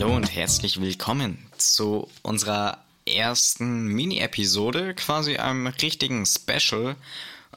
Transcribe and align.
Hallo 0.00 0.14
und 0.14 0.32
herzlich 0.32 0.80
willkommen 0.80 1.38
zu 1.56 2.06
unserer 2.22 2.78
ersten 3.04 3.88
Mini-Episode, 3.88 4.94
quasi 4.94 5.38
einem 5.38 5.66
richtigen 5.66 6.24
Special. 6.24 6.94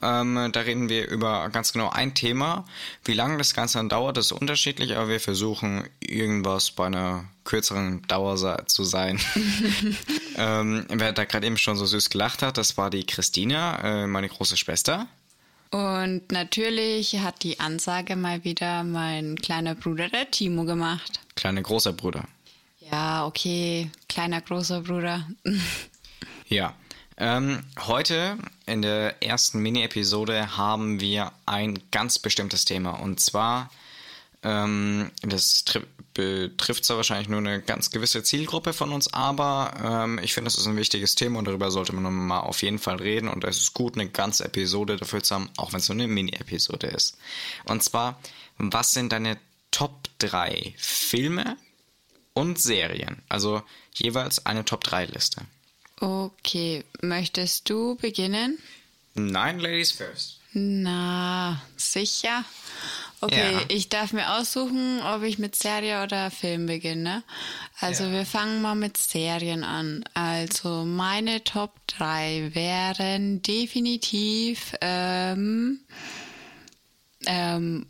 Ähm, 0.02 0.50
da 0.52 0.62
reden 0.62 0.90
wir 0.90 1.08
über 1.08 1.48
ganz 1.52 1.72
genau 1.72 1.91
ein 1.91 2.16
Thema. 2.16 2.66
Wie 3.05 3.14
lange 3.14 3.38
das 3.38 3.54
Ganze 3.54 3.77
dann 3.77 3.90
dauert, 3.90 4.18
ist 4.18 4.32
unterschiedlich, 4.32 4.98
aber 4.98 5.09
wir 5.09 5.20
versuchen 5.20 5.88
irgendwas 6.00 6.72
bei 6.72 6.88
einer 6.88 7.26
kürzeren 7.44 8.02
Dauer 8.08 8.66
zu 8.66 8.86
sein. 8.86 9.20
ähm, 10.36 10.88
wer 10.89 11.14
da 11.14 11.26
gerade 11.26 11.46
eben 11.46 11.60
schon 11.60 11.78
so 11.78 11.86
süß 11.86 12.10
gelacht 12.10 12.42
hat, 12.42 12.58
das 12.58 12.76
war 12.76 12.89
die 12.89 13.05
Christina, 13.05 13.84
äh, 13.84 14.08
meine 14.08 14.30
große 14.30 14.58
Schwester. 14.58 15.05
Und 15.70 16.31
natürlich 16.31 17.20
hat 17.20 17.44
die 17.44 17.59
Ansage 17.59 18.16
mal 18.16 18.44
wieder 18.44 18.84
mein 18.84 19.36
kleiner 19.36 19.76
Bruder, 19.76 20.09
der 20.09 20.30
Timo, 20.31 20.66
gemacht. 20.66 21.22
Kleiner 21.41 21.63
großer 21.63 21.94
Bruder. 21.94 22.26
Ja, 22.91 23.26
okay, 23.26 23.90
kleiner 24.08 24.41
großer 24.41 24.81
Bruder. 24.81 25.27
ja. 26.50 26.76
Ähm, 27.17 27.64
heute 27.80 28.38
in 28.67 28.84
der 28.84 29.23
ersten 29.23 29.59
Mini-Episode 29.59 30.55
haben 30.55 31.00
wir 31.00 31.31
ein 31.48 31.80
ganz 31.90 32.20
bestimmtes 32.20 32.66
Thema. 32.66 32.91
Und 32.91 33.20
zwar, 33.20 33.72
ähm, 34.44 35.09
das 35.23 35.66
betrifft 36.14 36.86
zwar 36.86 36.98
wahrscheinlich 36.98 37.27
nur 37.27 37.40
eine 37.40 37.59
ganz 37.59 37.89
gewisse 37.89 38.22
Zielgruppe 38.22 38.72
von 38.72 38.92
uns, 38.92 39.12
aber 39.12 39.73
ähm, 39.84 40.20
ich 40.22 40.36
finde, 40.36 40.45
das 40.45 40.59
ist 40.59 40.67
ein 40.67 40.78
wichtiges 40.78 41.16
Thema 41.16 41.39
und 41.39 41.45
darüber 41.45 41.72
sollte 41.72 41.95
man 41.95 42.14
mal 42.14 42.42
auf 42.42 42.62
jeden 42.62 42.78
Fall 42.78 42.98
reden. 42.98 43.28
Und 43.28 43.44
es 43.45 43.58
ist 43.58 43.73
gut, 43.73 43.95
eine 43.95 44.08
ganze 44.09 44.45
Episode 44.45 44.95
dafür 44.95 45.23
zu 45.23 45.34
haben, 45.34 45.50
auch 45.58 45.73
wenn 45.73 45.80
es 45.80 45.89
nur 45.89 45.95
eine 45.95 46.08
Mini-Episode 46.08 46.86
ist. 46.86 47.17
Und 47.66 47.81
zwar, 47.81 48.19
was 48.59 48.92
sind 48.92 49.12
deine 49.12 49.39
Top 49.72 50.08
3 50.19 50.73
Filme 50.77 51.58
und 52.33 52.59
Serien? 52.59 53.22
Also 53.30 53.64
jeweils 53.94 54.45
eine 54.45 54.66
Top 54.66 54.83
3 54.83 55.05
Liste. 55.05 55.41
Okay, 56.00 56.83
möchtest 57.02 57.69
du 57.69 57.95
beginnen? 57.95 58.58
Nein, 59.13 59.59
Ladies 59.59 59.91
first. 59.91 60.39
Na, 60.53 61.61
sicher. 61.78 62.44
Okay, 63.22 63.53
ja. 63.53 63.61
ich 63.67 63.88
darf 63.89 64.13
mir 64.13 64.33
aussuchen, 64.33 65.00
ob 65.02 65.22
ich 65.22 65.38
mit 65.38 65.55
Serie 65.55 66.03
oder 66.03 66.31
Film 66.31 66.66
beginne. 66.66 67.23
Also 67.80 68.06
ja. 68.06 68.11
wir 68.11 68.25
fangen 68.25 68.61
mal 68.63 68.75
mit 68.75 68.97
Serien 68.97 69.63
an. 69.63 70.03
Also 70.16 70.83
meine 70.85 71.44
Top 71.44 71.75
3 71.88 72.52
wären 72.53 73.44
definitiv 73.44 74.73
ähm, 74.81 75.81
ähm, 77.28 77.85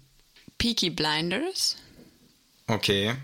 Peaky 0.61 0.91
Blinders. 0.91 1.75
Okay. 2.67 3.15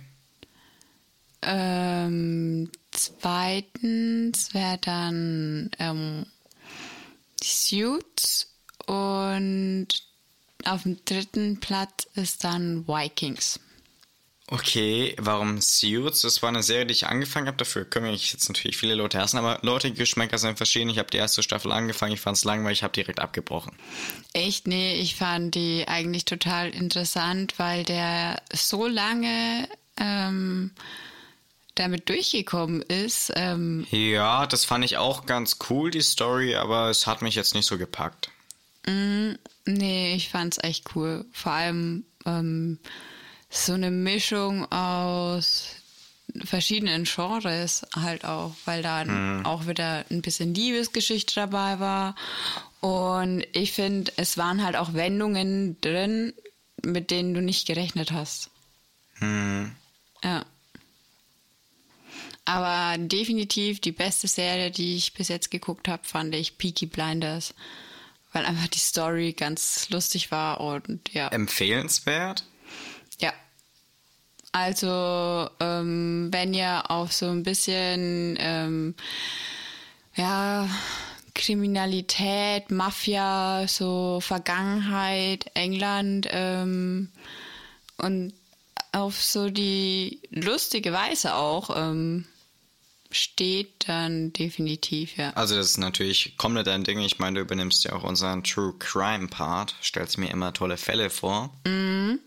Ähm, 1.43 2.71
zweitens 2.89 4.55
wäre 4.55 4.79
dann 4.79 5.69
ähm, 5.77 6.25
Suits 7.39 8.47
und 8.87 9.87
auf 10.65 10.81
dem 10.81 11.05
dritten 11.05 11.59
Platz 11.59 12.07
ist 12.15 12.43
dann 12.43 12.87
Vikings. 12.87 13.59
Okay, 14.49 15.13
warum 15.19 15.59
Suits? 15.59 16.21
Das 16.21 16.41
war 16.41 16.47
eine 16.47 16.63
Serie, 16.63 16.85
die 16.85 16.93
ich 16.93 17.07
angefangen 17.07 17.47
habe. 17.47 17.57
Dafür 17.57 17.83
können 17.83 18.09
mich 18.09 18.31
jetzt 18.31 18.47
natürlich 18.47 18.77
viele 18.77 18.95
Leute 18.95 19.19
hassen, 19.19 19.37
aber 19.37 19.59
Leute, 19.61 19.91
Geschmäcker 19.91 20.37
sind 20.37 20.55
verschieden. 20.55 20.89
Ich 20.89 20.99
habe 20.99 21.11
die 21.11 21.17
erste 21.17 21.43
Staffel 21.43 21.73
angefangen, 21.73 22.13
ich 22.13 22.21
fand 22.21 22.37
es 22.37 22.45
langweilig, 22.45 22.79
ich 22.79 22.83
habe 22.83 22.93
direkt 22.93 23.19
abgebrochen. 23.19 23.73
Echt? 24.31 24.65
Nee, 24.65 24.95
ich 24.95 25.15
fand 25.15 25.55
die 25.55 25.85
eigentlich 25.89 26.23
total 26.23 26.69
interessant, 26.69 27.59
weil 27.59 27.83
der 27.83 28.41
so 28.53 28.87
lange 28.87 29.67
ähm, 29.97 30.71
damit 31.75 32.07
durchgekommen 32.07 32.81
ist. 32.83 33.33
Ähm 33.35 33.85
ja, 33.91 34.47
das 34.47 34.63
fand 34.63 34.85
ich 34.85 34.95
auch 34.95 35.25
ganz 35.25 35.57
cool, 35.69 35.91
die 35.91 36.01
Story, 36.01 36.55
aber 36.55 36.89
es 36.89 37.05
hat 37.05 37.21
mich 37.21 37.35
jetzt 37.35 37.53
nicht 37.53 37.65
so 37.65 37.77
gepackt. 37.77 38.29
Mm, 38.85 39.33
nee, 39.65 40.15
ich 40.15 40.29
fand's 40.29 40.57
echt 40.63 40.95
cool. 40.95 41.25
Vor 41.33 41.51
allem 41.51 42.05
ähm, 42.25 42.79
so 43.49 43.73
eine 43.73 43.91
Mischung 43.91 44.69
aus 44.71 45.75
verschiedenen 46.43 47.05
Genres 47.05 47.85
halt 47.95 48.25
auch, 48.25 48.53
weil 48.65 48.81
da 48.83 49.03
mhm. 49.05 49.45
auch 49.45 49.67
wieder 49.67 50.05
ein 50.09 50.21
bisschen 50.21 50.53
Liebesgeschichte 50.53 51.35
dabei 51.35 51.79
war. 51.79 52.15
Und 52.81 53.45
ich 53.53 53.71
finde, 53.71 54.11
es 54.17 54.37
waren 54.37 54.63
halt 54.63 54.75
auch 54.75 54.93
Wendungen 54.93 55.79
drin, 55.81 56.33
mit 56.83 57.11
denen 57.11 57.33
du 57.33 57.41
nicht 57.41 57.65
gerechnet 57.65 58.11
hast. 58.11 58.49
Mhm. 59.19 59.71
Ja. 60.23 60.45
Aber 62.45 62.97
definitiv 62.97 63.81
die 63.81 63.91
beste 63.91 64.27
Serie, 64.27 64.71
die 64.71 64.95
ich 64.95 65.13
bis 65.13 65.27
jetzt 65.27 65.51
geguckt 65.51 65.87
habe, 65.87 66.03
fand 66.05 66.33
ich 66.33 66.57
Peaky 66.57 66.85
Blinders. 66.85 67.53
Weil 68.31 68.45
einfach 68.45 68.67
die 68.67 68.79
Story 68.79 69.33
ganz 69.33 69.89
lustig 69.89 70.31
war 70.31 70.61
und 70.61 71.13
ja. 71.13 71.29
Empfehlenswert? 71.29 72.43
Also, 74.57 75.49
ähm, 75.59 76.29
wenn 76.31 76.53
ihr 76.55 76.89
auf 76.89 77.13
so 77.13 77.27
ein 77.27 77.43
bisschen, 77.43 78.35
ähm, 78.39 78.95
ja, 80.15 80.67
Kriminalität, 81.35 82.71
Mafia, 82.71 83.67
so 83.67 84.19
Vergangenheit, 84.19 85.51
England 85.53 86.27
ähm, 86.31 87.09
und 87.97 88.33
auf 88.93 89.21
so 89.23 89.51
die 89.51 90.21
lustige 90.31 90.91
Weise 90.91 91.35
auch 91.35 91.69
ähm, 91.77 92.25
steht, 93.11 93.87
dann 93.87 94.33
definitiv, 94.33 95.17
ja. 95.17 95.29
Also 95.33 95.55
das 95.55 95.67
ist 95.67 95.77
natürlich 95.77 96.35
komplett 96.37 96.67
ein 96.67 96.83
Ding. 96.83 96.99
Ich 97.01 97.19
meine, 97.19 97.35
du 97.35 97.41
übernimmst 97.41 97.83
ja 97.83 97.93
auch 97.93 98.03
unseren 98.03 98.43
True 98.43 98.73
Crime 98.79 99.27
Part, 99.27 99.75
stellst 99.83 100.17
mir 100.17 100.31
immer 100.31 100.51
tolle 100.51 100.77
Fälle 100.77 101.11
vor. 101.11 101.53
Mhm. 101.67 102.19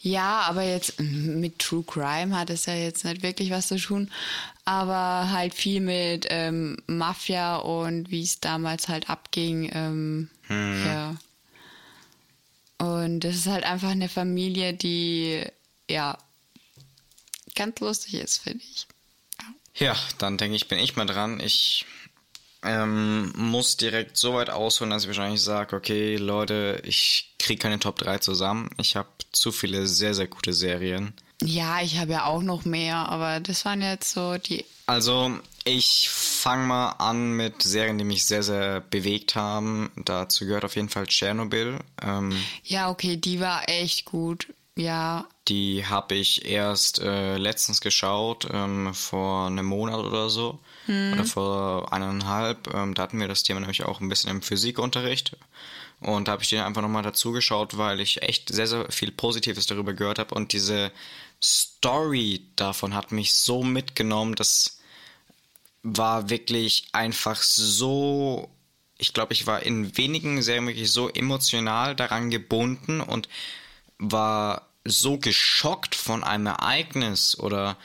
Ja, 0.00 0.40
aber 0.42 0.62
jetzt 0.62 1.00
mit 1.00 1.58
True 1.58 1.84
Crime 1.84 2.36
hat 2.36 2.50
es 2.50 2.66
ja 2.66 2.74
jetzt 2.74 3.04
nicht 3.04 3.22
wirklich 3.22 3.50
was 3.50 3.68
zu 3.68 3.76
tun, 3.76 4.10
aber 4.64 5.30
halt 5.30 5.54
viel 5.54 5.80
mit 5.80 6.26
ähm, 6.30 6.78
Mafia 6.86 7.56
und 7.56 8.10
wie 8.10 8.22
es 8.22 8.40
damals 8.40 8.88
halt 8.88 9.08
abging. 9.08 9.70
Ähm, 9.72 10.30
hm. 10.46 10.86
Ja. 10.86 11.16
Und 12.78 13.20
das 13.20 13.36
ist 13.36 13.46
halt 13.46 13.64
einfach 13.64 13.90
eine 13.90 14.08
Familie, 14.08 14.74
die 14.74 15.44
ja 15.88 16.18
ganz 17.54 17.78
lustig 17.80 18.14
ist, 18.14 18.38
finde 18.38 18.64
ich. 18.64 18.86
Ja, 19.74 19.96
dann 20.18 20.36
denke 20.36 20.56
ich, 20.56 20.68
bin 20.68 20.78
ich 20.78 20.96
mal 20.96 21.06
dran. 21.06 21.40
Ich 21.40 21.86
ähm, 22.62 23.32
muss 23.36 23.76
direkt 23.76 24.16
so 24.16 24.34
weit 24.34 24.50
ausholen, 24.50 24.90
dass 24.90 25.02
ich 25.02 25.08
wahrscheinlich 25.08 25.42
sage, 25.42 25.76
okay, 25.76 26.16
Leute, 26.16 26.80
ich 26.84 27.34
kriege 27.38 27.60
keine 27.60 27.80
Top 27.80 27.98
3 27.98 28.18
zusammen. 28.18 28.70
Ich 28.78 28.96
habe 28.96 29.08
zu 29.32 29.52
viele 29.52 29.86
sehr, 29.86 30.14
sehr 30.14 30.28
gute 30.28 30.52
Serien. 30.52 31.12
Ja, 31.42 31.80
ich 31.82 31.98
habe 31.98 32.12
ja 32.12 32.24
auch 32.26 32.42
noch 32.42 32.64
mehr, 32.64 33.08
aber 33.08 33.40
das 33.40 33.64
waren 33.64 33.82
jetzt 33.82 34.12
so 34.12 34.38
die. 34.38 34.64
Also, 34.86 35.38
ich 35.64 36.08
fange 36.08 36.66
mal 36.66 36.90
an 36.98 37.32
mit 37.32 37.62
Serien, 37.62 37.98
die 37.98 38.04
mich 38.04 38.24
sehr, 38.24 38.42
sehr 38.42 38.80
bewegt 38.80 39.34
haben. 39.34 39.90
Dazu 39.96 40.46
gehört 40.46 40.64
auf 40.64 40.76
jeden 40.76 40.88
Fall 40.88 41.06
Tschernobyl. 41.06 41.78
Ähm, 42.00 42.36
ja, 42.64 42.90
okay, 42.90 43.16
die 43.16 43.40
war 43.40 43.68
echt 43.68 44.04
gut. 44.04 44.48
Ja. 44.76 45.26
Die 45.48 45.84
habe 45.86 46.14
ich 46.14 46.46
erst 46.46 47.00
äh, 47.00 47.36
letztens 47.36 47.80
geschaut, 47.80 48.48
ähm, 48.52 48.94
vor 48.94 49.46
einem 49.46 49.66
Monat 49.66 49.98
oder 49.98 50.30
so. 50.30 50.60
Hm. 50.86 51.12
Oder 51.14 51.24
vor 51.24 51.92
eineinhalb. 51.92 52.72
Ähm, 52.74 52.94
da 52.94 53.02
hatten 53.02 53.20
wir 53.20 53.28
das 53.28 53.42
Thema 53.42 53.60
nämlich 53.60 53.84
auch 53.84 54.00
ein 54.00 54.08
bisschen 54.08 54.30
im 54.30 54.42
Physikunterricht. 54.42 55.36
Und 56.00 56.26
da 56.26 56.32
habe 56.32 56.42
ich 56.42 56.48
den 56.48 56.60
einfach 56.60 56.82
nochmal 56.82 57.02
dazu 57.02 57.32
geschaut, 57.32 57.78
weil 57.78 58.00
ich 58.00 58.22
echt 58.22 58.52
sehr, 58.52 58.66
sehr 58.66 58.90
viel 58.90 59.12
Positives 59.12 59.66
darüber 59.66 59.92
gehört 59.92 60.18
habe. 60.18 60.34
Und 60.34 60.52
diese 60.52 60.90
Story 61.42 62.46
davon 62.56 62.94
hat 62.94 63.12
mich 63.12 63.34
so 63.34 63.62
mitgenommen, 63.62 64.34
das 64.34 64.78
war 65.82 66.30
wirklich 66.30 66.88
einfach 66.92 67.42
so 67.42 68.50
ich 69.02 69.12
glaube, 69.12 69.32
ich 69.32 69.48
war 69.48 69.64
in 69.64 69.96
wenigen 69.98 70.42
Serien 70.42 70.68
wirklich 70.68 70.92
so 70.92 71.08
emotional 71.08 71.96
daran 71.96 72.30
gebunden 72.30 73.00
und 73.00 73.28
war 73.98 74.68
so 74.84 75.18
geschockt 75.18 75.96
von 75.96 76.22
einem 76.22 76.46
Ereignis 76.46 77.36
oder 77.36 77.76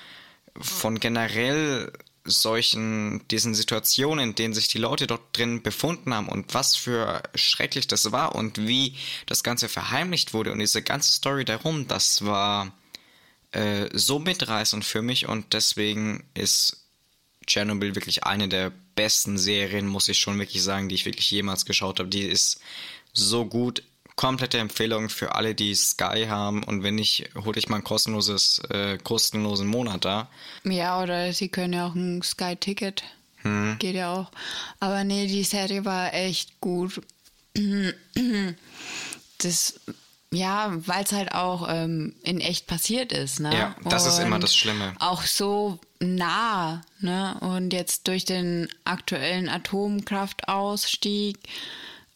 von 0.60 1.00
generell 1.00 1.92
solchen, 2.28 3.28
diesen 3.30 3.56
Situationen, 3.56 4.30
in 4.30 4.36
denen 4.36 4.54
sich 4.54 4.68
die 4.68 4.78
Leute 4.78 5.08
dort 5.08 5.36
drin 5.36 5.64
befunden 5.64 6.14
haben 6.14 6.30
und 6.30 6.54
was 6.54 6.76
für 6.76 7.24
schrecklich 7.36 7.88
das 7.88 8.12
war 8.12 8.36
und 8.36 8.68
wie 8.68 8.96
das 9.26 9.44
Ganze 9.44 9.70
verheimlicht 9.70 10.34
wurde 10.34 10.52
und 10.52 10.60
diese 10.60 10.82
ganze 10.82 11.12
Story 11.12 11.46
darum, 11.46 11.88
das 11.88 12.26
war 12.26 12.72
äh, 13.52 13.90
so 13.94 14.20
mitreißend 14.20 14.84
für 14.86 15.02
mich 15.02 15.28
und 15.28 15.54
deswegen 15.54 16.24
ist 16.34 16.84
Chernobyl 17.48 17.96
wirklich 17.96 18.26
eine 18.26 18.48
der 18.50 18.72
besten 18.96 19.38
Serien, 19.38 19.88
muss 19.88 20.10
ich 20.10 20.20
schon 20.20 20.38
wirklich 20.38 20.62
sagen, 20.62 20.90
die 20.90 20.96
ich 20.96 21.06
wirklich 21.06 21.32
jemals 21.32 21.66
geschaut 21.66 22.00
habe. 22.00 22.10
Die 22.10 22.24
ist 22.24 22.60
so 23.14 23.46
gut 23.46 23.84
komplette 24.18 24.58
Empfehlung 24.58 25.10
für 25.10 25.36
alle, 25.36 25.56
die 25.56 25.74
Sky 25.74 26.26
haben 26.28 26.64
und 26.64 26.84
wenn 26.84 26.96
nicht, 26.96 27.30
hol 27.36 27.58
ich 27.58 27.70
mal 27.70 27.78
ein 27.78 27.84
kostenloses, 27.86 28.60
äh, 28.70 28.98
kostenlosen 28.98 29.68
Monat 29.68 30.04
da. 30.04 30.28
Ja, 30.66 31.02
oder 31.02 31.32
sie 31.32 31.48
können 31.48 31.74
ja 31.74 31.88
auch 31.88 31.96
ein 31.96 32.22
Sky-Ticket. 32.22 33.04
Hm. 33.44 33.78
Geht 33.80 33.96
ja 33.96 34.14
auch. 34.14 34.32
Aber 34.80 35.04
nee, 35.04 35.28
die 35.28 35.44
Serie 35.44 35.86
war 35.86 36.14
echt 36.14 36.60
gut. 36.60 37.00
Das, 39.38 39.80
ja, 40.32 40.74
weil 40.88 41.04
es 41.04 41.12
halt 41.12 41.34
auch 41.34 41.68
ähm, 41.70 42.16
in 42.24 42.42
echt 42.42 42.66
passiert 42.66 43.12
ist, 43.12 43.40
ne? 43.40 43.54
Ja, 43.54 43.76
das 43.84 44.04
und 44.04 44.10
ist 44.10 44.20
immer 44.20 44.40
das 44.40 44.56
Schlimme. 44.56 44.96
Auch 45.00 45.22
so 45.22 45.80
nah, 46.00 46.82
ne? 47.00 47.38
Und 47.42 47.72
jetzt 47.72 48.08
durch 48.08 48.26
den 48.26 48.68
aktuellen 48.84 49.48
Atomkraftausstieg 49.48 51.38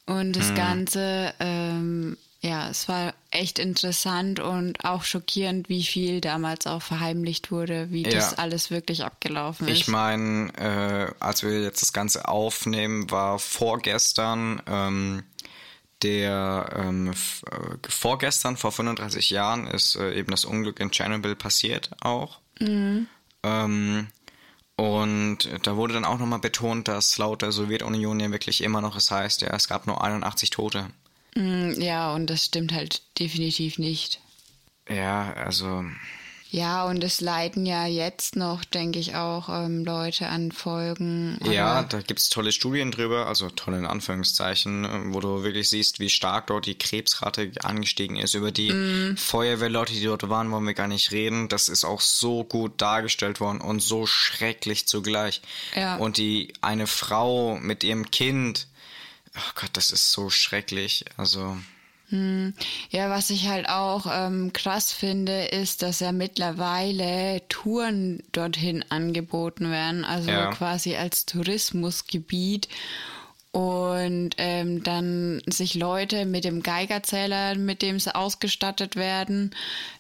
und 0.06 0.34
das 0.34 0.50
hm. 0.50 0.56
Ganze, 0.56 1.34
ähm, 1.40 2.18
ja, 2.42 2.70
es 2.70 2.88
war 2.88 3.14
echt 3.30 3.60
interessant 3.60 4.40
und 4.40 4.84
auch 4.84 5.04
schockierend, 5.04 5.70
wie 5.70 5.84
viel 5.84 6.22
damals 6.22 6.66
auch 6.66 6.82
verheimlicht 6.82 7.52
wurde, 7.52 7.92
wie 7.92 8.04
ja. 8.04 8.10
das 8.10 8.38
alles 8.38 8.72
wirklich 8.72 9.04
abgelaufen 9.04 9.68
ist. 9.68 9.78
Ich 9.78 9.88
meine, 9.88 10.52
äh, 10.58 11.14
als 11.24 11.44
wir 11.44 11.62
jetzt 11.62 11.82
das 11.82 11.94
Ganze 11.94 12.28
aufnehmen, 12.28 13.12
war 13.12 13.38
vorgestern 13.38 14.62
ähm, 14.66 15.24
der 16.02 16.70
ähm, 16.76 17.12
äh, 17.12 17.90
vorgestern, 17.90 18.58
vor 18.58 18.72
35 18.72 19.30
Jahren, 19.30 19.68
ist 19.68 19.96
äh, 19.96 20.14
eben 20.14 20.32
das 20.32 20.46
Unglück 20.46 20.80
in 20.80 20.92
Chernobyl 20.92 21.36
passiert 21.36 21.92
auch. 22.02 22.40
Mhm. 22.60 23.08
Ähm, 23.44 24.08
und 24.82 25.38
da 25.62 25.76
wurde 25.76 25.94
dann 25.94 26.06
auch 26.06 26.18
nochmal 26.18 26.40
betont, 26.40 26.88
dass 26.88 27.16
laut 27.20 27.44
der 27.44 27.52
Sowjetunion 27.52 28.20
ja 28.20 28.32
wirklich 28.32 28.64
immer 28.64 28.82
noch 28.82 28.96
es 28.96 29.12
heißt, 29.12 29.42
ja, 29.42 29.54
es 29.54 29.68
gab 29.68 29.86
nur 29.86 30.04
81 30.04 30.50
Tote. 30.50 30.88
Mm, 31.36 31.80
ja, 31.80 32.16
und 32.16 32.28
das 32.32 32.46
stimmt 32.46 32.74
halt 32.74 33.04
definitiv 33.20 33.78
nicht. 33.78 34.20
Ja, 34.90 35.34
also 35.34 35.86
ja, 36.54 36.84
und 36.84 37.02
es 37.02 37.22
leiden 37.22 37.66
ja 37.66 37.86
jetzt 37.86 38.36
noch, 38.36 38.66
denke 38.66 39.00
ich, 39.00 39.16
auch 39.16 39.48
ähm, 39.48 39.86
Leute 39.86 40.28
an 40.28 40.52
Folgen. 40.52 41.40
Ja, 41.50 41.84
da 41.84 42.02
gibt 42.02 42.20
es 42.20 42.28
tolle 42.28 42.52
Studien 42.52 42.92
drüber, 42.92 43.28
also 43.28 43.50
tolle 43.50 43.78
in 43.78 43.86
Anführungszeichen, 43.86 44.84
äh, 44.84 45.14
wo 45.14 45.22
du 45.22 45.44
wirklich 45.44 45.70
siehst, 45.70 46.02
wie 46.02 46.10
stark 46.10 46.48
dort 46.48 46.66
die 46.66 46.78
Krebsrate 46.78 47.54
angestiegen 47.64 48.18
ist. 48.18 48.34
Über 48.34 48.52
die 48.52 48.74
mm. 48.74 49.16
Feuerwehrleute, 49.16 49.94
die 49.94 50.04
dort 50.04 50.28
waren, 50.28 50.52
wollen 50.52 50.66
wir 50.66 50.74
gar 50.74 50.90
nicht 50.90 51.14
reden. 51.14 51.48
Das 51.48 51.70
ist 51.70 51.86
auch 51.86 52.02
so 52.02 52.44
gut 52.44 52.74
dargestellt 52.82 53.40
worden 53.40 53.62
und 53.62 53.80
so 53.80 54.06
schrecklich 54.06 54.88
zugleich. 54.88 55.42
Ja. 55.74 55.96
Und 55.96 56.18
die 56.18 56.52
eine 56.60 56.86
Frau 56.86 57.56
mit 57.62 57.86
ihrem 57.86 58.12
Kind, 58.12 58.68
oh 59.38 59.52
Gott, 59.56 59.70
das 59.72 59.92
ist 59.92 60.12
so 60.12 60.30
schrecklich. 60.30 61.06
Also. 61.16 61.56
Hm. 62.12 62.54
Ja, 62.90 63.10
was 63.10 63.30
ich 63.30 63.48
halt 63.48 63.70
auch 63.70 64.06
ähm, 64.12 64.52
krass 64.54 64.92
finde, 64.92 65.46
ist, 65.46 65.82
dass 65.82 66.02
ja 66.02 66.12
mittlerweile 66.12 67.42
Touren 67.48 68.22
dorthin 68.34 68.84
angeboten 68.90 69.72
werden, 69.72 70.04
also 70.04 70.30
ja. 70.30 70.52
quasi 70.52 70.96
als 70.96 71.26
Tourismusgebiet. 71.26 72.68
Und 73.54 74.30
ähm, 74.38 74.82
dann 74.82 75.42
sich 75.46 75.76
Leute 75.76 76.24
mit 76.26 76.46
dem 76.46 76.64
Geigerzähler, 76.64 77.56
mit 77.56 77.82
dem 77.82 78.00
sie 78.00 78.16
ausgestattet 78.16 78.96
werden, 78.96 79.54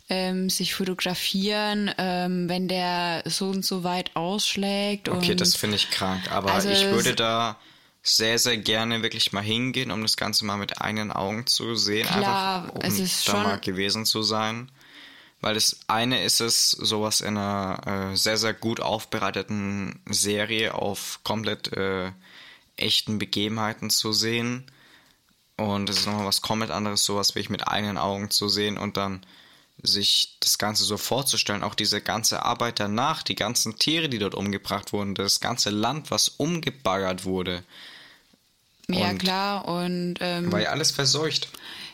ähm, 0.07 0.49
sich 0.49 0.73
fotografieren, 0.73 1.91
ähm, 1.97 2.47
wenn 2.47 2.69
der 2.69 3.23
so 3.25 3.49
und 3.49 3.65
so 3.65 3.83
weit 3.83 4.15
ausschlägt. 4.15 5.09
Okay, 5.09 5.35
das 5.35 5.57
finde 5.57 5.75
ich 5.75 5.89
krank, 5.89 6.31
aber 6.31 6.53
also 6.53 6.69
ich 6.69 6.85
würde 6.85 7.13
da 7.13 7.57
sehr, 8.03 8.39
sehr 8.39 8.57
gerne 8.57 9.03
wirklich 9.03 9.31
mal 9.31 9.43
hingehen, 9.43 9.91
um 9.91 10.01
das 10.01 10.17
Ganze 10.17 10.45
mal 10.45 10.57
mit 10.57 10.81
eigenen 10.81 11.11
Augen 11.11 11.45
zu 11.45 11.75
sehen. 11.75 12.07
Klar, 12.07 12.63
einfach, 12.63 12.75
um 12.75 12.81
es 12.81 12.99
ist 12.99 13.27
da 13.27 13.31
schon 13.31 13.43
mal 13.43 13.59
gewesen 13.59 14.05
zu 14.05 14.23
sein. 14.23 14.71
Weil 15.39 15.55
das 15.55 15.79
eine 15.87 16.23
ist 16.23 16.39
es, 16.39 16.71
sowas 16.71 17.21
in 17.21 17.35
einer 17.37 18.11
äh, 18.11 18.15
sehr, 18.15 18.37
sehr 18.37 18.53
gut 18.53 18.79
aufbereiteten 18.79 19.99
Serie 20.07 20.75
auf 20.75 21.19
komplett 21.23 21.73
äh, 21.73 22.11
echten 22.75 23.17
Begebenheiten 23.17 23.89
zu 23.89 24.13
sehen. 24.13 24.65
Und 25.57 25.89
es 25.89 25.99
ist 25.99 26.05
nochmal 26.05 26.25
was 26.25 26.41
komplett 26.41 26.71
anderes, 26.71 27.05
sowas 27.05 27.35
wirklich 27.35 27.49
mit 27.49 27.67
eigenen 27.67 27.97
Augen 27.97 28.29
zu 28.29 28.49
sehen 28.49 28.77
und 28.77 28.97
dann 28.97 29.25
sich 29.83 30.37
das 30.39 30.57
Ganze 30.57 30.83
so 30.83 30.97
vorzustellen, 30.97 31.63
auch 31.63 31.75
diese 31.75 32.01
ganze 32.01 32.43
Arbeit 32.43 32.79
danach, 32.79 33.23
die 33.23 33.35
ganzen 33.35 33.77
Tiere, 33.77 34.09
die 34.09 34.19
dort 34.19 34.35
umgebracht 34.35 34.93
wurden, 34.93 35.15
das 35.15 35.39
ganze 35.39 35.69
Land, 35.69 36.11
was 36.11 36.29
umgebaggert 36.29 37.25
wurde. 37.25 37.63
Ja, 38.87 39.09
und 39.09 39.17
klar. 39.17 39.67
Und 39.67 40.15
ähm, 40.19 40.51
war 40.51 40.61
ja 40.61 40.69
alles 40.69 40.91
verseucht. 40.91 41.49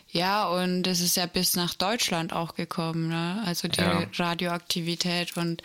Ja, 0.09 0.47
und 0.47 0.87
es 0.87 1.01
ist 1.01 1.17
ja 1.17 1.25
bis 1.25 1.55
nach 1.55 1.73
Deutschland 1.73 2.33
auch 2.33 2.55
gekommen, 2.55 3.09
ne? 3.09 3.43
Also 3.45 3.67
die 3.67 3.81
ja. 3.81 4.07
Radioaktivität 4.15 5.35
und 5.37 5.61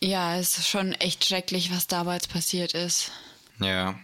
ja, 0.00 0.36
es 0.36 0.58
ist 0.58 0.68
schon 0.68 0.92
echt 0.92 1.24
schrecklich, 1.24 1.72
was 1.72 1.86
damals 1.86 2.26
passiert 2.26 2.72
ist. 2.72 3.10
Ja. 3.60 3.98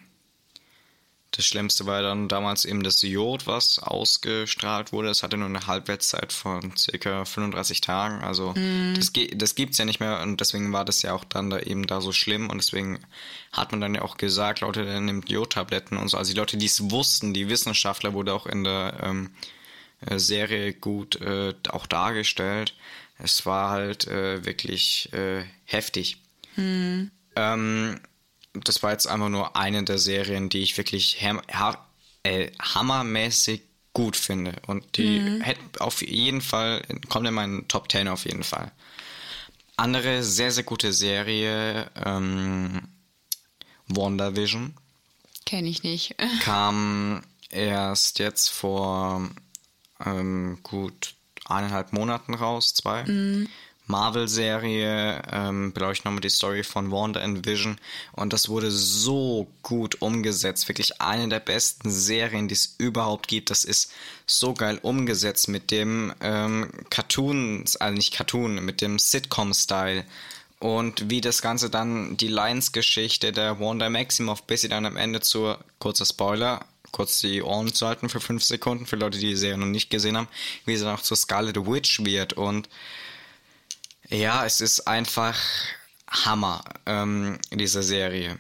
Das 1.32 1.46
Schlimmste 1.46 1.86
war 1.86 2.02
dann 2.02 2.28
damals 2.28 2.66
eben 2.66 2.82
das 2.82 3.00
Jod, 3.00 3.46
was 3.46 3.78
ausgestrahlt 3.78 4.92
wurde. 4.92 5.08
Es 5.08 5.22
hatte 5.22 5.38
nur 5.38 5.48
eine 5.48 5.66
Halbwertszeit 5.66 6.30
von 6.30 6.76
circa 6.76 7.24
35 7.24 7.80
Tagen. 7.80 8.22
Also 8.22 8.52
mm. 8.52 8.94
das, 8.94 9.12
das 9.34 9.54
gibt 9.54 9.72
es 9.72 9.78
ja 9.78 9.86
nicht 9.86 9.98
mehr 9.98 10.20
und 10.20 10.42
deswegen 10.42 10.72
war 10.74 10.84
das 10.84 11.00
ja 11.00 11.14
auch 11.14 11.24
dann 11.24 11.48
da 11.48 11.58
eben 11.58 11.86
da 11.86 12.02
so 12.02 12.12
schlimm 12.12 12.50
und 12.50 12.58
deswegen 12.58 13.00
hat 13.50 13.70
man 13.70 13.80
dann 13.80 13.94
ja 13.94 14.02
auch 14.02 14.18
gesagt, 14.18 14.60
Leute, 14.60 14.84
der 14.84 15.00
nimmt 15.00 15.30
Jodtabletten 15.30 15.96
und 15.96 16.08
so. 16.08 16.18
Also 16.18 16.34
die 16.34 16.38
Leute, 16.38 16.58
die 16.58 16.66
es 16.66 16.90
wussten, 16.90 17.32
die 17.32 17.48
Wissenschaftler, 17.48 18.12
wurde 18.12 18.34
auch 18.34 18.44
in 18.44 18.64
der 18.64 18.98
ähm, 19.02 19.30
äh, 20.04 20.18
Serie 20.18 20.74
gut 20.74 21.18
äh, 21.22 21.54
auch 21.70 21.86
dargestellt. 21.86 22.74
Es 23.18 23.46
war 23.46 23.70
halt 23.70 24.06
äh, 24.06 24.44
wirklich 24.44 25.10
äh, 25.14 25.44
heftig. 25.64 26.18
Mm. 26.56 27.04
Ähm, 27.36 28.00
das 28.54 28.82
war 28.82 28.92
jetzt 28.92 29.06
einfach 29.06 29.28
nur 29.28 29.56
eine 29.56 29.82
der 29.84 29.98
Serien, 29.98 30.48
die 30.48 30.60
ich 30.60 30.76
wirklich 30.76 31.22
ha 31.22 31.86
äh, 32.22 32.50
hammermäßig 32.60 33.62
gut 33.92 34.16
finde. 34.16 34.54
Und 34.66 34.96
die 34.96 35.20
mhm. 35.20 35.40
hätte 35.40 35.60
auf 35.80 36.02
jeden 36.02 36.40
Fall, 36.40 36.82
kommt 37.08 37.26
in 37.26 37.34
meinen 37.34 37.68
Top 37.68 37.90
10 37.90 38.08
auf 38.08 38.24
jeden 38.24 38.44
Fall. 38.44 38.72
Andere 39.76 40.22
sehr, 40.22 40.52
sehr 40.52 40.64
gute 40.64 40.92
Serie, 40.92 41.90
ähm, 42.04 42.82
WandaVision. 43.88 44.74
Kenne 45.46 45.68
ich 45.68 45.82
nicht. 45.82 46.14
kam 46.42 47.22
erst 47.50 48.18
jetzt 48.18 48.48
vor 48.48 49.28
ähm, 50.04 50.58
gut 50.62 51.14
eineinhalb 51.46 51.92
Monaten 51.92 52.34
raus, 52.34 52.74
zwei. 52.74 53.04
Mhm. 53.04 53.48
Marvel-Serie 53.86 55.22
ähm, 55.30 55.72
beleuchten 55.72 56.08
nochmal 56.08 56.20
die 56.20 56.30
Story 56.30 56.62
von 56.62 56.90
Wanda 56.90 57.20
and 57.20 57.46
Vision 57.46 57.78
und 58.12 58.32
das 58.32 58.48
wurde 58.48 58.70
so 58.70 59.48
gut 59.62 60.00
umgesetzt. 60.00 60.68
Wirklich 60.68 61.00
eine 61.00 61.28
der 61.28 61.40
besten 61.40 61.90
Serien, 61.90 62.48
die 62.48 62.54
es 62.54 62.76
überhaupt 62.78 63.28
gibt. 63.28 63.50
Das 63.50 63.64
ist 63.64 63.92
so 64.26 64.54
geil 64.54 64.78
umgesetzt 64.82 65.48
mit 65.48 65.70
dem 65.70 66.14
ähm, 66.20 66.70
Cartoon, 66.90 67.64
also 67.80 67.94
nicht 67.94 68.14
Cartoon, 68.14 68.64
mit 68.64 68.80
dem 68.80 68.98
Sitcom-Style. 68.98 70.04
Und 70.58 71.10
wie 71.10 71.20
das 71.20 71.42
Ganze 71.42 71.70
dann, 71.70 72.16
die 72.16 72.28
Lions-Geschichte 72.28 73.32
der 73.32 73.58
Wanda 73.58 73.90
Maximoff, 73.90 74.44
bis 74.44 74.60
sie 74.60 74.68
dann 74.68 74.86
am 74.86 74.96
Ende 74.96 75.20
zur, 75.20 75.58
kurzer 75.80 76.06
Spoiler, 76.06 76.64
kurz 76.92 77.20
die 77.20 77.42
Ohren 77.42 77.74
zu 77.74 77.86
halten 77.86 78.08
für 78.08 78.20
fünf 78.20 78.44
Sekunden, 78.44 78.86
für 78.86 78.94
Leute, 78.94 79.18
die 79.18 79.30
die 79.30 79.36
Serie 79.36 79.58
noch 79.58 79.66
nicht 79.66 79.90
gesehen 79.90 80.16
haben, 80.16 80.28
wie 80.64 80.76
sie 80.76 80.84
dann 80.84 80.94
auch 80.94 81.02
zur 81.02 81.16
Scarlet 81.16 81.66
Witch 81.66 82.04
wird 82.04 82.34
und 82.34 82.68
ja, 84.12 84.44
es 84.44 84.60
ist 84.60 84.86
einfach 84.86 85.38
Hammer, 86.06 86.62
ähm, 86.86 87.38
diese 87.50 87.82
Serie. 87.82 88.38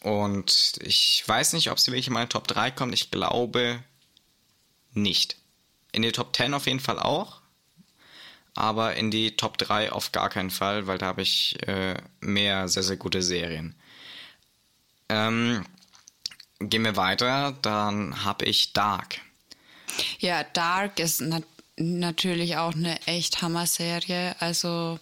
Und 0.00 0.78
ich 0.80 1.22
weiß 1.26 1.52
nicht, 1.52 1.70
ob 1.70 1.78
sie 1.78 1.92
wirklich 1.92 2.08
in 2.08 2.14
meine 2.14 2.28
Top 2.28 2.48
3 2.48 2.70
kommt. 2.70 2.94
Ich 2.94 3.10
glaube 3.10 3.82
nicht. 4.92 5.36
In 5.92 6.02
die 6.02 6.12
Top 6.12 6.34
10 6.34 6.54
auf 6.54 6.66
jeden 6.66 6.80
Fall 6.80 6.98
auch. 6.98 7.42
Aber 8.54 8.94
in 8.96 9.10
die 9.10 9.36
Top 9.36 9.58
3 9.58 9.92
auf 9.92 10.12
gar 10.12 10.30
keinen 10.30 10.50
Fall, 10.50 10.86
weil 10.86 10.98
da 10.98 11.06
habe 11.06 11.22
ich 11.22 11.56
äh, 11.66 11.96
mehr 12.20 12.68
sehr, 12.68 12.82
sehr 12.82 12.96
gute 12.96 13.22
Serien. 13.22 13.74
Ähm, 15.08 15.66
gehen 16.60 16.84
wir 16.84 16.96
weiter, 16.96 17.52
dann 17.62 18.24
habe 18.24 18.44
ich 18.44 18.72
Dark. 18.72 19.20
Ja, 20.18 20.44
Dark 20.44 20.98
ist 20.98 21.20
natürlich 21.20 21.53
natürlich 21.76 22.56
auch 22.56 22.74
eine 22.74 23.00
echt 23.06 23.42
Hammer-Serie. 23.42 24.36
Also 24.40 24.98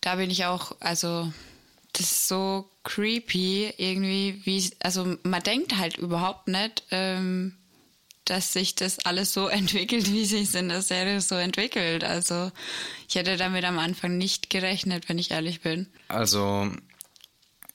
da 0.00 0.16
bin 0.16 0.30
ich 0.30 0.44
auch, 0.44 0.76
also 0.80 1.32
das 1.92 2.12
ist 2.12 2.28
so 2.28 2.68
creepy 2.84 3.72
irgendwie, 3.76 4.40
wie, 4.44 4.70
also 4.80 5.16
man 5.22 5.42
denkt 5.42 5.76
halt 5.76 5.96
überhaupt 5.96 6.48
nicht, 6.48 6.84
ähm, 6.90 7.56
dass 8.24 8.52
sich 8.52 8.74
das 8.74 8.98
alles 9.00 9.32
so 9.32 9.48
entwickelt, 9.48 10.12
wie 10.12 10.24
sich 10.24 10.42
es 10.42 10.54
in 10.54 10.68
der 10.68 10.82
Serie 10.82 11.20
so 11.20 11.36
entwickelt. 11.36 12.04
Also 12.04 12.50
ich 13.08 13.14
hätte 13.14 13.36
damit 13.36 13.64
am 13.64 13.78
Anfang 13.78 14.18
nicht 14.18 14.50
gerechnet, 14.50 15.08
wenn 15.08 15.18
ich 15.18 15.30
ehrlich 15.30 15.62
bin. 15.62 15.86
Also 16.08 16.70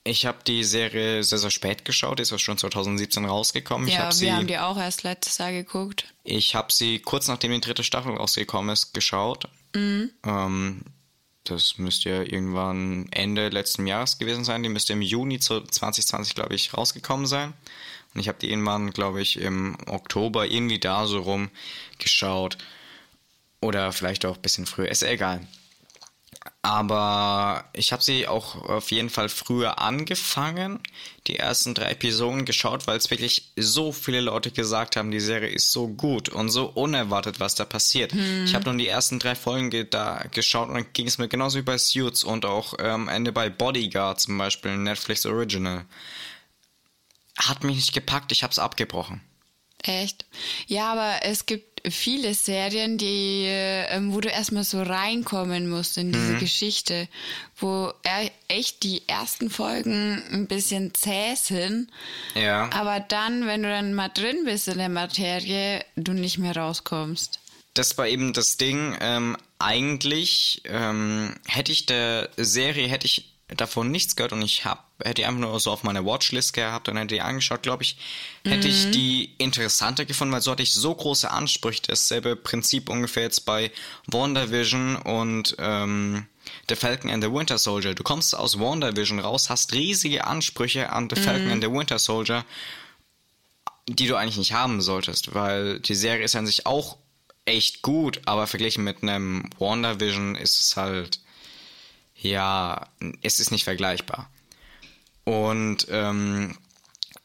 Ich 0.04 0.26
habe 0.26 0.38
die 0.44 0.64
Serie 0.64 1.22
sehr, 1.22 1.38
sehr 1.38 1.50
spät 1.50 1.84
geschaut, 1.84 2.18
die 2.18 2.22
ist 2.22 2.32
auch 2.32 2.38
schon 2.38 2.58
2017 2.58 3.24
rausgekommen. 3.24 3.86
ich 3.86 3.94
Ja, 3.94 4.00
hab 4.00 4.08
wir 4.08 4.14
sie, 4.14 4.32
haben 4.32 4.46
die 4.48 4.58
auch 4.58 4.76
erst 4.76 5.04
letztes 5.04 5.38
Jahr 5.38 5.52
geguckt. 5.52 6.12
Ich 6.24 6.56
habe 6.56 6.72
sie 6.72 6.98
kurz 6.98 7.28
nachdem 7.28 7.52
die 7.52 7.60
dritte 7.60 7.84
Staffel 7.84 8.16
rausgekommen 8.16 8.72
ist, 8.72 8.94
geschaut. 8.94 9.48
Ähm, 10.24 10.82
das 11.44 11.78
müsste 11.78 12.10
ja 12.10 12.22
irgendwann 12.22 13.06
Ende 13.10 13.48
letzten 13.48 13.86
Jahres 13.86 14.18
gewesen 14.18 14.44
sein. 14.44 14.62
Die 14.62 14.68
müsste 14.68 14.92
im 14.92 15.02
Juni 15.02 15.38
zu 15.38 15.60
2020, 15.60 16.34
glaube 16.34 16.54
ich, 16.54 16.74
rausgekommen 16.74 17.26
sein. 17.26 17.52
Und 18.14 18.20
ich 18.20 18.28
habe 18.28 18.38
die 18.38 18.50
irgendwann, 18.50 18.90
glaube 18.90 19.22
ich, 19.22 19.38
im 19.38 19.76
Oktober 19.86 20.46
irgendwie 20.46 20.78
da 20.78 21.06
so 21.06 21.20
rum 21.20 21.50
geschaut. 21.98 22.58
Oder 23.60 23.92
vielleicht 23.92 24.24
auch 24.26 24.36
ein 24.36 24.42
bisschen 24.42 24.66
früher. 24.66 24.88
Ist 24.88 25.02
egal. 25.02 25.46
Aber 26.62 27.64
ich 27.72 27.92
habe 27.92 28.02
sie 28.02 28.28
auch 28.28 28.54
auf 28.68 28.92
jeden 28.92 29.10
Fall 29.10 29.28
früher 29.28 29.80
angefangen, 29.80 30.80
die 31.26 31.36
ersten 31.36 31.74
drei 31.74 31.90
Episoden 31.90 32.44
geschaut, 32.44 32.86
weil 32.86 32.96
es 32.96 33.10
wirklich 33.10 33.52
so 33.56 33.90
viele 33.90 34.20
Leute 34.20 34.52
gesagt 34.52 34.96
haben, 34.96 35.10
die 35.10 35.20
Serie 35.20 35.50
ist 35.50 35.72
so 35.72 35.88
gut 35.88 36.28
und 36.28 36.50
so 36.50 36.66
unerwartet, 36.66 37.40
was 37.40 37.56
da 37.56 37.64
passiert. 37.64 38.12
Ich 38.44 38.54
habe 38.54 38.66
nun 38.66 38.78
die 38.78 38.86
ersten 38.86 39.18
drei 39.18 39.34
Folgen 39.34 39.70
ge 39.70 39.86
da 39.88 40.24
geschaut 40.30 40.68
und 40.68 40.74
dann 40.74 40.92
ging 40.92 41.08
es 41.08 41.18
mir 41.18 41.28
genauso 41.28 41.58
wie 41.58 41.62
bei 41.62 41.78
Suits 41.78 42.22
und 42.22 42.44
auch 42.44 42.78
am 42.78 43.08
Ende 43.08 43.32
bei 43.32 43.50
Bodyguard 43.50 44.20
zum 44.20 44.38
Beispiel, 44.38 44.76
Netflix 44.76 45.26
Original. 45.26 45.84
Hat 47.38 47.64
mich 47.64 47.76
nicht 47.76 47.92
gepackt, 47.92 48.30
ich 48.30 48.44
habe 48.44 48.52
es 48.52 48.58
abgebrochen. 48.58 49.20
Echt? 49.82 50.26
Ja, 50.66 50.92
aber 50.92 51.24
es 51.24 51.46
gibt 51.46 51.71
viele 51.90 52.34
Serien, 52.34 52.96
die, 52.98 53.44
ähm, 53.46 54.12
wo 54.14 54.20
du 54.20 54.28
erstmal 54.28 54.64
so 54.64 54.82
reinkommen 54.82 55.68
musst 55.68 55.98
in 55.98 56.08
Mhm. 56.08 56.12
diese 56.12 56.34
Geschichte, 56.36 57.08
wo 57.56 57.92
echt 58.48 58.82
die 58.82 59.02
ersten 59.08 59.50
Folgen 59.50 60.22
ein 60.32 60.46
bisschen 60.46 60.94
zäh 60.94 61.34
sind, 61.34 61.88
Ja. 62.34 62.70
aber 62.72 63.00
dann, 63.00 63.46
wenn 63.46 63.62
du 63.62 63.68
dann 63.68 63.94
mal 63.94 64.08
drin 64.08 64.44
bist 64.44 64.68
in 64.68 64.78
der 64.78 64.88
Materie, 64.88 65.84
du 65.96 66.12
nicht 66.12 66.38
mehr 66.38 66.56
rauskommst. 66.56 67.38
das 67.74 67.96
war 67.96 68.06
eben 68.06 68.34
das 68.34 68.58
Ding. 68.58 68.94
Ähm, 69.00 69.34
eigentlich 69.58 70.60
ähm, 70.66 71.34
hätte 71.46 71.72
ich 71.72 71.86
der 71.86 72.28
Serie 72.36 72.86
hätte 72.86 73.06
ich 73.06 73.31
davon 73.56 73.90
nichts 73.90 74.16
gehört 74.16 74.32
und 74.32 74.42
ich 74.42 74.64
hab, 74.64 74.90
hätte 74.98 75.14
die 75.14 75.26
einfach 75.26 75.40
nur 75.40 75.58
so 75.60 75.70
auf 75.70 75.82
meiner 75.82 76.04
Watchlist 76.04 76.52
gehabt 76.52 76.88
und 76.88 76.96
hätte 76.96 77.14
die 77.14 77.20
angeschaut, 77.20 77.62
glaube 77.62 77.82
ich, 77.82 77.96
hätte 78.44 78.68
ich 78.68 78.90
die 78.90 79.34
interessanter 79.38 80.04
gefunden, 80.04 80.32
weil 80.32 80.42
so 80.42 80.52
hatte 80.52 80.62
ich 80.62 80.72
so 80.72 80.94
große 80.94 81.30
Ansprüche. 81.30 81.82
Dasselbe 81.86 82.36
Prinzip 82.36 82.88
ungefähr 82.88 83.24
jetzt 83.24 83.44
bei 83.44 83.70
WandaVision 84.06 84.96
und 84.96 85.56
ähm, 85.58 86.26
The 86.68 86.76
Falcon 86.76 87.10
and 87.10 87.22
the 87.22 87.32
Winter 87.32 87.58
Soldier. 87.58 87.94
Du 87.94 88.02
kommst 88.02 88.36
aus 88.36 88.58
WandaVision 88.58 89.20
raus, 89.20 89.50
hast 89.50 89.72
riesige 89.72 90.24
Ansprüche 90.24 90.90
an 90.90 91.08
The 91.12 91.20
Falcon 91.20 91.50
and 91.50 91.62
the 91.62 91.70
Winter 91.70 91.98
Soldier 91.98 92.44
die 93.88 94.06
du 94.06 94.16
eigentlich 94.16 94.36
nicht 94.36 94.52
haben 94.52 94.80
solltest, 94.80 95.34
weil 95.34 95.80
die 95.80 95.94
Serie 95.94 96.24
ist 96.24 96.36
an 96.36 96.46
sich 96.46 96.66
auch 96.66 96.98
echt 97.44 97.82
gut, 97.82 98.20
aber 98.26 98.46
verglichen 98.46 98.84
mit 98.84 99.02
einem 99.02 99.50
WandaVision 99.58 100.36
ist 100.36 100.60
es 100.60 100.76
halt, 100.76 101.20
ja, 102.22 102.88
es 103.22 103.40
ist 103.40 103.50
nicht 103.50 103.64
vergleichbar. 103.64 104.30
Und 105.24 105.86
ähm, 105.90 106.56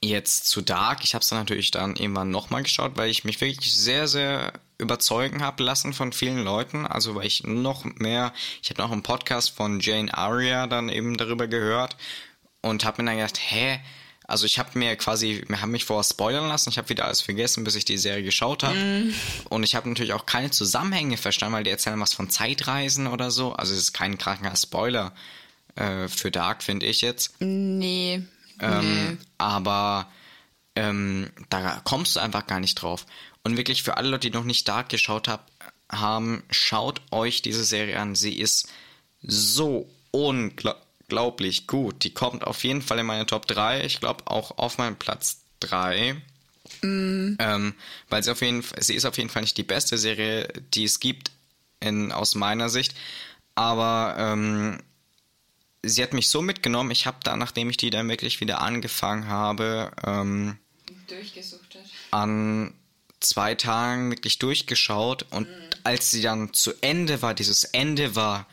jetzt 0.01 0.48
zu 0.48 0.62
Dark, 0.62 1.04
ich 1.04 1.13
habe 1.13 1.24
es 1.24 1.30
dann 1.30 1.39
natürlich 1.39 1.72
dann 1.72 1.96
irgendwann 1.96 2.30
nochmal 2.30 2.63
geschaut, 2.63 2.98
weil 2.98 3.10
ich 3.10 3.24
mich 3.24 3.42
wirklich 3.42 3.75
sehr, 3.75 4.08
sehr 4.08 4.54
überzeugen 4.77 5.42
habe 5.42 5.63
lassen 5.63 5.94
von 5.94 6.13
vielen 6.13 6.44
Leuten. 6.44 6.86
Also 6.86 7.16
weil 7.16 7.25
ich 7.25 7.44
noch 7.44 7.84
mehr, 7.86 8.34
ich 8.62 8.70
habe 8.70 8.82
noch 8.82 8.92
einen 8.92 9.04
Podcast 9.04 9.51
von 9.51 9.80
Jane 9.80 10.16
Aria 10.16 10.68
dann 10.68 10.89
eben 10.89 11.18
darüber 11.18 11.48
gehört 11.48 11.98
und 12.62 12.86
habe 12.86 13.01
mir 13.01 13.10
dann 13.10 13.18
gedacht, 13.18 13.39
hä, 13.39 13.80
also 14.27 14.46
ich 14.46 14.60
habe 14.60 14.77
mir 14.77 14.98
quasi, 14.98 15.46
wir 15.48 15.62
haben 15.62 15.72
mich 15.72 15.86
vorher 15.86 16.03
spoilern 16.03 16.50
lassen, 16.50 16.69
ich 16.69 16.77
habe 16.77 16.89
wieder 16.89 17.05
alles 17.05 17.22
vergessen, 17.22 17.63
bis 17.63 17.75
ich 17.75 17.86
die 17.86 17.98
Serie 17.98 18.24
geschaut 18.24 18.62
habe. 18.62 18.77
Und 19.50 19.63
ich 19.63 19.74
habe 19.74 19.88
natürlich 19.88 20.12
auch 20.12 20.25
keine 20.25 20.51
Zusammenhänge 20.51 21.15
verstanden, 21.15 21.55
weil 21.55 21.63
die 21.63 21.69
erzählen 21.69 22.00
was 22.01 22.13
von 22.13 22.29
Zeitreisen 22.29 23.07
oder 23.07 23.31
so. 23.31 23.53
Also 23.53 23.74
es 23.74 23.79
ist 23.79 23.93
kein 23.93 24.17
kranker 24.17 24.53
Spoiler 24.57 25.13
äh, 25.75 26.10
für 26.10 26.29
Dark, 26.29 26.62
finde 26.62 26.88
ich 26.88 27.00
jetzt. 27.00 27.36
Nee. 27.39 28.22
Ähm, 28.60 29.17
aber 29.38 30.12
ähm, 30.75 31.29
da 31.50 31.79
kommst 31.86 32.17
du 32.17 32.19
einfach 32.19 32.48
gar 32.48 32.60
nicht 32.60 32.75
drauf. 32.75 33.05
Und 33.43 33.55
wirklich 33.55 33.81
für 33.81 33.96
alle 33.96 34.10
Leute, 34.10 34.29
die 34.29 34.36
noch 34.36 34.43
nicht 34.43 34.67
Dark 34.67 34.89
geschaut 34.89 35.29
hab, 35.29 35.50
haben, 35.89 36.43
schaut 36.51 37.01
euch 37.12 37.41
diese 37.41 37.63
Serie 37.63 37.98
an. 37.98 38.13
Sie 38.13 38.38
ist 38.38 38.67
so 39.22 39.89
unglaublich 40.12 40.87
gut. 41.68 42.04
Die 42.04 42.14
kommt 42.14 42.46
auf 42.46 42.64
jeden 42.64 42.82
Fall 42.82 43.00
in 43.00 43.06
meine 43.06 43.26
Top 43.26 43.48
3. 43.48 43.86
Ich 43.86 44.00
glaube 44.00 44.28
auch 44.28 44.58
auf 44.58 44.78
meinen 44.78 44.96
Platz 44.96 45.42
3. 45.62 46.22
Ähm, 47.40 47.74
weil 48.10 48.24
sie 48.24 48.32
auf 48.32 48.42
jeden 48.42 48.64
Fall, 48.64 48.82
sie 48.82 48.96
ist 48.96 49.06
auf 49.06 49.18
jeden 49.18 49.30
Fall 49.30 49.42
nicht 49.42 49.58
die 49.58 49.64
beste 49.64 49.98
Serie, 49.98 50.48
die 50.74 50.84
es 50.84 51.00
gibt, 51.00 51.32
in, 51.80 52.12
aus 52.12 52.36
meiner 52.36 52.70
Sicht. 52.70 52.96
Aber 53.56 54.16
ähm, 54.18 54.84
sie 55.84 56.04
hat 56.04 56.14
mich 56.14 56.30
so 56.30 56.42
mitgenommen. 56.42 56.92
Ich 56.92 57.06
habe 57.06 57.18
da, 57.24 57.36
nachdem 57.36 57.70
ich 57.70 57.78
die 57.78 57.90
dann 57.90 58.10
wirklich 58.10 58.42
wieder 58.42 58.62
angefangen 58.62 59.28
habe, 59.28 59.92
ähm, 60.06 60.58
Durchgesuchtet. 61.08 61.84
an 62.12 62.74
zwei 63.20 63.56
Tagen 63.56 64.12
wirklich 64.12 64.40
durchgeschaut 64.40 65.26
und 65.32 65.48
als 65.84 66.12
sie 66.12 66.22
dann 66.22 66.54
zu 66.54 66.74
Ende 66.82 67.22
war, 67.22 67.34
dieses 67.34 67.64
Ende 67.64 68.16
war 68.16 68.46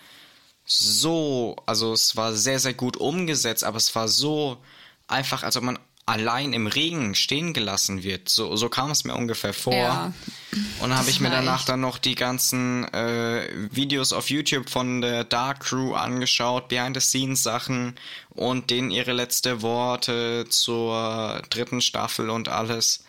so, 0.65 1.57
also 1.67 1.93
es 1.93 2.17
war 2.17 2.33
sehr, 2.33 2.59
sehr 2.59 2.75
gut 2.75 2.97
umgesetzt, 2.97 3.65
aber 3.65 3.77
es 3.77 3.95
war 3.95 4.09
so 4.09 4.59
einfach, 5.07 5.43
als 5.43 5.57
ob 5.57 5.63
man 5.65 5.79
allein 6.07 6.53
im 6.53 6.67
Regen 6.67 7.15
stehen 7.15 7.55
gelassen 7.55 8.03
wird. 8.03 8.29
So, 8.29 8.57
so 8.57 8.69
kam 8.69 8.91
es 8.91 9.05
mir 9.05 9.15
ungefähr 9.15 9.55
vor. 9.55 9.73
Ja. 9.73 10.13
Und 10.81 10.95
habe 10.95 11.09
ich 11.09 11.19
mir 11.21 11.31
danach 11.31 11.61
echt- 11.61 11.69
dann 11.71 11.81
noch 11.81 11.97
die 11.97 12.15
ganzen 12.15 12.85
äh, 12.93 13.49
Videos 13.71 14.13
auf 14.13 14.29
YouTube 14.29 14.69
von 14.69 15.01
der 15.01 15.25
Dark 15.25 15.61
Crew 15.61 15.95
angeschaut, 15.95 16.69
Behind-the-Scenes-Sachen 16.69 17.95
und 18.31 18.71
denen 18.71 18.91
ihre 18.91 19.13
letzte 19.13 19.63
Worte 19.63 20.45
zur 20.51 21.43
dritten 21.49 21.81
Staffel 21.81 22.29
und 22.29 22.49
alles. 22.49 23.05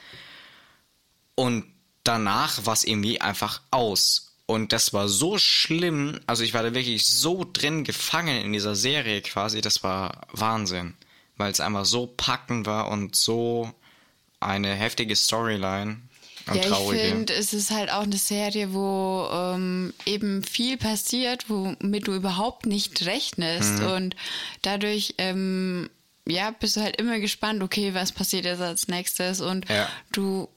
Und 1.36 1.66
danach 2.06 2.66
war 2.66 2.74
es 2.74 2.86
irgendwie 2.86 3.20
einfach 3.20 3.62
aus. 3.72 4.35
Und 4.48 4.74
das 4.74 4.94
war 4.94 5.08
so 5.08 5.38
schlimm, 5.40 6.20
also 6.28 6.44
ich 6.44 6.54
war 6.54 6.62
da 6.62 6.74
wirklich 6.74 7.08
so 7.08 7.46
drin 7.52 7.84
gefangen 7.84 8.44
in 8.44 8.54
dieser 8.54 8.75
Serie 8.75 9.22
quasi, 9.22 9.62
das 9.62 9.82
war 9.84 10.28
Wahnsinn. 10.32 10.94
Weil 11.38 11.52
es 11.52 11.60
einfach 11.60 11.86
so 11.86 12.08
packend 12.08 12.66
war 12.68 12.90
und 12.90 13.16
so 13.16 13.74
eine 14.40 14.74
heftige 14.74 15.16
Storyline. 15.16 15.98
Und 16.48 16.56
Ja, 16.56 16.62
ich 16.62 16.70
traurige. 16.70 17.02
finde, 17.02 17.34
es 17.34 17.54
ist 17.54 17.72
halt 17.72 17.92
auch 17.92 18.04
eine 18.04 18.18
Serie, 18.18 18.74
wo 18.74 19.28
ähm, 19.32 19.94
eben 20.06 20.44
viel 20.44 20.78
passiert, 20.78 21.50
womit 21.50 22.08
du 22.08 22.14
überhaupt 22.14 22.68
nicht 22.68 23.04
rechnest. 23.06 23.80
Mhm. 23.80 23.86
Und 23.88 24.16
dadurch, 24.62 25.16
ähm, 25.18 25.90
ja, 26.28 26.52
bist 26.52 26.78
du 26.78 26.82
halt 26.82 26.98
immer 26.98 27.20
gespannt, 27.20 27.64
okay, 27.64 27.94
was 27.96 28.12
passiert 28.12 28.46
jetzt 28.46 28.62
als 28.62 28.88
nächstes? 28.88 29.42
Und 29.42 29.68
Ja. 29.68 29.90
du, 30.12 30.48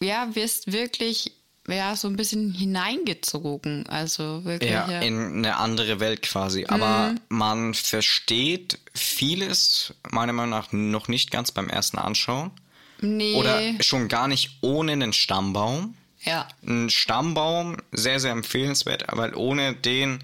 ja, 0.00 0.34
wirst 0.34 0.72
wirklich, 0.72 1.32
ja, 1.68 1.96
so 1.96 2.08
ein 2.08 2.16
bisschen 2.16 2.52
hineingezogen. 2.52 3.86
Also 3.88 4.44
wirklich. 4.44 4.70
Ja, 4.70 4.90
Ja, 4.90 5.00
in 5.00 5.38
eine 5.38 5.56
andere 5.56 6.00
Welt 6.00 6.22
quasi. 6.22 6.66
Aber 6.66 7.14
man 7.28 7.74
versteht 7.74 8.78
vieles, 8.94 9.94
meiner 10.10 10.32
Meinung 10.32 10.50
nach, 10.50 10.72
noch 10.72 11.08
nicht 11.08 11.30
ganz 11.30 11.52
beim 11.52 11.68
ersten 11.68 11.98
Anschauen. 11.98 12.50
nee. 13.00 13.34
Oder 13.34 13.60
schon 13.80 14.08
gar 14.08 14.28
nicht 14.28 14.58
ohne 14.60 14.92
einen 14.92 15.12
Stammbaum. 15.12 15.94
ja. 16.22 16.48
Ein 16.66 16.90
Stammbaum, 16.90 17.76
sehr, 17.92 18.18
sehr 18.20 18.32
empfehlenswert, 18.32 19.04
weil 19.12 19.34
ohne 19.34 19.74
den 19.74 20.18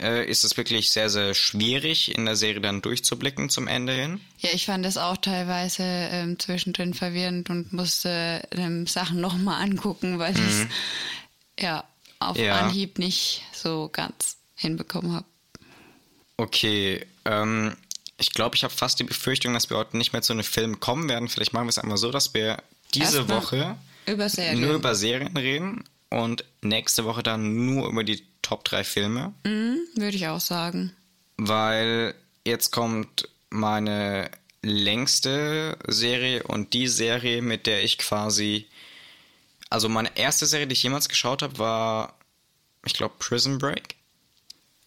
äh, 0.00 0.24
ist 0.26 0.44
es 0.44 0.56
wirklich 0.56 0.90
sehr, 0.90 1.10
sehr 1.10 1.34
schwierig, 1.34 2.16
in 2.16 2.26
der 2.26 2.36
Serie 2.36 2.60
dann 2.60 2.82
durchzublicken 2.82 3.48
zum 3.50 3.66
Ende 3.68 3.92
hin. 3.92 4.20
Ja, 4.40 4.50
ich 4.52 4.66
fand 4.66 4.84
das 4.84 4.96
auch 4.96 5.16
teilweise 5.16 5.82
ähm, 5.82 6.38
zwischendrin 6.38 6.94
verwirrend 6.94 7.50
und 7.50 7.72
musste 7.72 8.42
ähm, 8.52 8.86
Sachen 8.86 9.20
nochmal 9.20 9.62
angucken, 9.62 10.18
weil 10.18 10.34
ich 10.34 10.40
es 10.40 10.66
ja 11.58 11.84
auf 12.18 12.36
Mhm. 12.36 12.44
Ja. 12.44 12.60
Anhieb 12.60 12.98
nicht 12.98 13.42
so 13.52 13.88
ganz 13.92 14.36
hinbekommen 14.54 15.12
habe. 15.12 15.26
Okay, 16.36 17.04
ähm, 17.24 17.76
ich 18.18 18.32
glaube, 18.32 18.56
ich 18.56 18.64
habe 18.64 18.74
fast 18.74 18.98
die 18.98 19.04
Befürchtung, 19.04 19.54
dass 19.54 19.70
wir 19.70 19.76
heute 19.76 19.96
nicht 19.96 20.12
mehr 20.12 20.22
zu 20.22 20.32
einem 20.32 20.44
Film 20.44 20.80
kommen 20.80 21.08
werden. 21.08 21.28
Vielleicht 21.28 21.52
machen 21.52 21.66
wir 21.66 21.70
es 21.70 21.78
einmal 21.78 21.98
so, 21.98 22.10
dass 22.10 22.34
wir 22.34 22.62
diese 22.94 23.18
Erstmal 23.18 23.42
Woche 23.42 23.76
Über 24.06 24.28
nur 24.54 24.74
über 24.74 24.94
Serien 24.94 25.36
reden 25.36 25.84
und 26.10 26.44
nächste 26.62 27.04
Woche 27.04 27.22
dann 27.22 27.66
nur 27.66 27.88
über 27.88 28.04
die 28.04 28.22
Top 28.46 28.64
3 28.64 28.84
Filme, 28.84 29.34
Mhm, 29.44 29.78
Würde 29.96 30.16
ich 30.16 30.28
auch 30.28 30.40
sagen. 30.40 30.92
weil 31.36 32.14
jetzt 32.44 32.70
kommt 32.70 33.28
meine 33.50 34.30
längste 34.62 35.76
Serie 35.88 36.44
und 36.44 36.72
die 36.72 36.86
Serie, 36.86 37.42
mit 37.42 37.66
der 37.66 37.82
ich 37.82 37.98
quasi, 37.98 38.66
also 39.68 39.88
meine 39.88 40.16
erste 40.16 40.46
Serie, 40.46 40.68
die 40.68 40.74
ich 40.74 40.82
jemals 40.84 41.08
geschaut 41.08 41.42
habe, 41.42 41.58
war, 41.58 42.14
ich 42.84 42.94
glaube, 42.94 43.14
Prison 43.18 43.58
Break. 43.58 43.96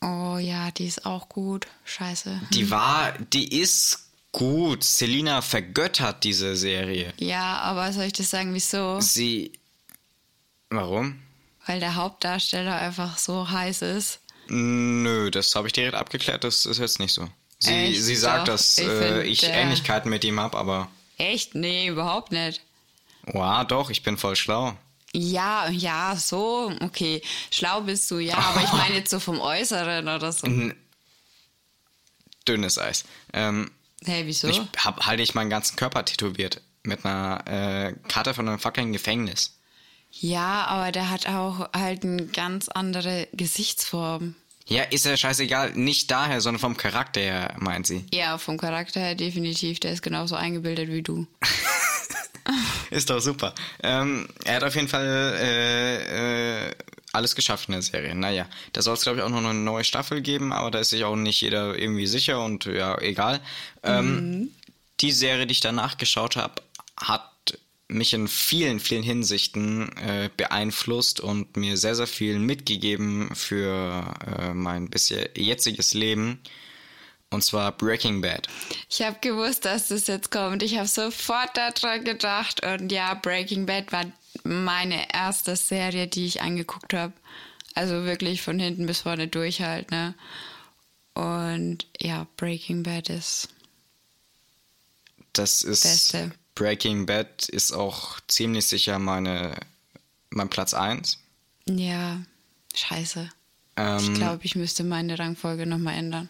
Oh 0.02 0.38
ja, 0.38 0.72
die 0.72 0.88
ist 0.88 1.06
auch 1.06 1.28
gut. 1.28 1.68
Scheiße. 1.84 2.42
Die 2.54 2.72
war, 2.72 3.12
die 3.34 3.60
ist 3.60 4.06
gut, 4.32 4.86
Selina 4.86 5.42
vergöttert 5.42 6.24
diese 6.24 6.56
Serie. 6.56 7.14
Ja, 7.18 7.58
aber 7.60 7.92
soll 7.92 8.06
ich 8.06 8.14
das 8.14 8.30
sagen, 8.30 8.54
wieso? 8.54 9.02
Sie. 9.02 9.52
Warum? 10.70 11.20
Weil 11.70 11.80
der 11.80 11.94
Hauptdarsteller 11.94 12.76
einfach 12.80 13.20
so 13.20 13.48
heiß 13.52 13.84
ist. 13.84 14.22
Nö, 14.48 15.30
das 15.30 15.54
habe 15.54 15.68
ich 15.68 15.74
direkt 15.74 15.94
abgeklärt, 15.94 16.44
das 16.44 16.66
ist 16.66 16.80
jetzt 16.80 16.98
nicht 16.98 17.14
so. 17.14 17.30
Sie, 17.60 17.70
Echt? 17.72 18.02
sie 18.02 18.16
sagt, 18.16 18.48
Doch, 18.48 18.54
dass 18.54 18.76
ich 18.80 18.88
äh, 18.88 19.24
ich 19.28 19.42
der- 19.42 19.54
Ähnlichkeiten 19.54 20.10
mit 20.10 20.24
ihm 20.24 20.40
habe, 20.40 20.58
aber. 20.58 20.90
Echt? 21.20 21.54
Nee, 21.54 21.86
überhaupt 21.88 22.32
nicht. 22.32 22.62
Wow, 23.28 23.68
doch, 23.68 23.92
ich 23.92 24.02
bin 24.02 24.18
voll 24.18 24.36
schlau. 24.36 24.76
Ja, 25.14 25.70
ja, 25.70 26.16
so, 26.16 26.72
okay. 26.82 27.22
Schlau 27.52 27.82
bist 27.82 28.10
du, 28.10 28.18
ja, 28.18 28.36
aber 28.40 28.64
ich 28.64 28.72
meine 28.74 28.96
jetzt 28.98 29.12
so 29.12 29.20
vom 29.20 29.40
Äußeren 29.40 30.08
oder 30.08 30.32
so. 30.32 30.48
Dünnes 32.48 32.80
Eis. 32.80 33.04
Ähm, 33.32 33.70
Hey, 34.06 34.26
wieso? 34.26 34.48
ich 34.48 34.60
habe 34.78 35.06
halt 35.06 35.20
nicht 35.20 35.36
meinen 35.36 35.52
ganzen 35.52 35.76
Körper 35.76 36.04
tätowiert. 36.04 36.62
Mit 36.82 37.06
einer 37.06 37.44
äh, 37.46 37.94
Karte 38.08 38.34
von 38.34 38.48
einem 38.50 38.58
fucking 38.58 38.92
Gefängnis. 38.92 39.59
Ja, 40.12 40.66
aber 40.66 40.92
der 40.92 41.10
hat 41.10 41.28
auch 41.28 41.70
halt 41.74 42.04
eine 42.04 42.26
ganz 42.28 42.68
andere 42.70 43.28
Gesichtsform. 43.34 44.36
Ja, 44.68 44.84
ist 44.84 45.06
ja 45.06 45.18
scheißegal. 45.18 45.72
Nicht 45.74 46.12
daher, 46.12 46.42
sondern 46.42 46.60
vom 46.60 46.78
Charakter 46.78 47.22
her, 47.22 47.56
meint 47.58 47.88
sie. 47.88 48.06
Ja, 48.14 48.38
vom 48.38 48.58
Charakter 48.58 49.00
her 49.00 49.16
definitiv. 49.16 49.80
Der 49.80 49.94
ist 49.94 50.04
genauso 50.04 50.36
eingebildet 50.36 50.90
wie 50.90 51.02
du. 51.02 51.26
Ist 52.90 53.12
doch 53.12 53.20
super. 53.20 53.54
Ähm, 53.84 54.28
er 54.44 54.56
hat 54.56 54.64
auf 54.64 54.74
jeden 54.74 54.88
Fall 54.88 55.06
äh, 55.40 56.68
äh, 56.70 56.76
alles 57.14 57.36
geschafft 57.36 57.68
in 57.70 57.74
der 57.74 57.84
Serie. 57.84 58.16
Naja, 58.16 58.48
da 58.74 58.82
soll 58.82 58.96
es, 58.96 59.02
glaube 59.04 59.20
ich, 59.20 59.24
auch 59.24 59.30
noch 59.30 59.38
eine 59.38 59.54
neue 59.54 59.84
Staffel 59.84 60.22
geben, 60.22 60.52
aber 60.52 60.72
da 60.72 60.80
ist 60.80 60.90
sich 60.90 61.04
auch 61.04 61.16
nicht 61.16 61.40
jeder 61.42 61.78
irgendwie 61.78 62.08
sicher 62.08 62.44
und 62.44 62.66
ja, 62.66 62.98
egal. 63.02 63.42
Ähm, 63.84 64.50
Die 65.02 65.12
Serie, 65.12 65.46
die 65.46 65.52
ich 65.52 65.60
danach 65.60 65.98
geschaut 65.98 66.36
habe, 66.38 66.56
hat 66.98 67.29
mich 67.90 68.14
in 68.14 68.28
vielen, 68.28 68.80
vielen 68.80 69.04
Hinsichten 69.04 69.96
äh, 69.98 70.30
beeinflusst 70.38 71.20
und 71.20 71.58
mir 71.58 71.76
sehr, 71.76 71.96
sehr 71.96 72.08
viel 72.08 72.40
mitgegeben 72.40 73.36
für 73.36 74.16
äh, 74.26 74.54
mein 74.54 74.90
bisher 74.90 75.30
jetziges 75.36 75.94
Leben. 75.94 76.40
Und 77.32 77.44
zwar 77.44 77.72
Breaking 77.72 78.22
Bad. 78.22 78.48
Ich 78.90 79.02
habe 79.02 79.18
gewusst, 79.22 79.66
dass 79.66 79.90
das 79.90 80.08
jetzt 80.08 80.32
kommt. 80.32 80.64
Ich 80.64 80.78
habe 80.78 80.88
sofort 80.88 81.56
daran 81.56 82.04
gedacht. 82.04 82.66
Und 82.66 82.92
ja, 82.92 83.14
Breaking 83.14 83.66
Bad 83.66 83.92
war 83.92 84.06
meine 84.44 85.14
erste 85.14 85.56
Serie, 85.56 86.08
die 86.08 86.26
ich 86.26 86.42
angeguckt 86.42 86.94
habe. 86.94 87.14
Also 87.76 88.04
wirklich 88.06 88.42
von 88.42 88.60
hinten 88.60 88.88
bis 88.88 89.02
vorne 89.02 89.28
durch 89.28 89.62
halt, 89.62 89.92
ne? 89.92 90.16
Und 91.14 91.86
ja, 92.00 92.28
Breaking 92.38 92.84
Bad 92.84 93.10
ist 93.10 93.50
Das 95.34 95.62
ist 95.62 95.84
Beste. 95.84 96.32
Breaking 96.60 97.06
Bad 97.06 97.48
ist 97.48 97.72
auch 97.72 98.20
ziemlich 98.28 98.68
sicher 98.68 99.00
meine 99.00 99.56
mein 100.30 100.50
Platz 100.50 100.74
1. 100.74 101.18
ja 101.66 102.20
scheiße. 102.76 103.30
Ähm, 103.80 103.98
Ich 104.00 104.14
glaube, 104.14 104.40
ich 104.44 104.56
müsste 104.56 104.84
meine 104.84 105.18
Rangfolge 105.18 105.66
nochmal 105.66 105.96
ändern. 105.96 106.30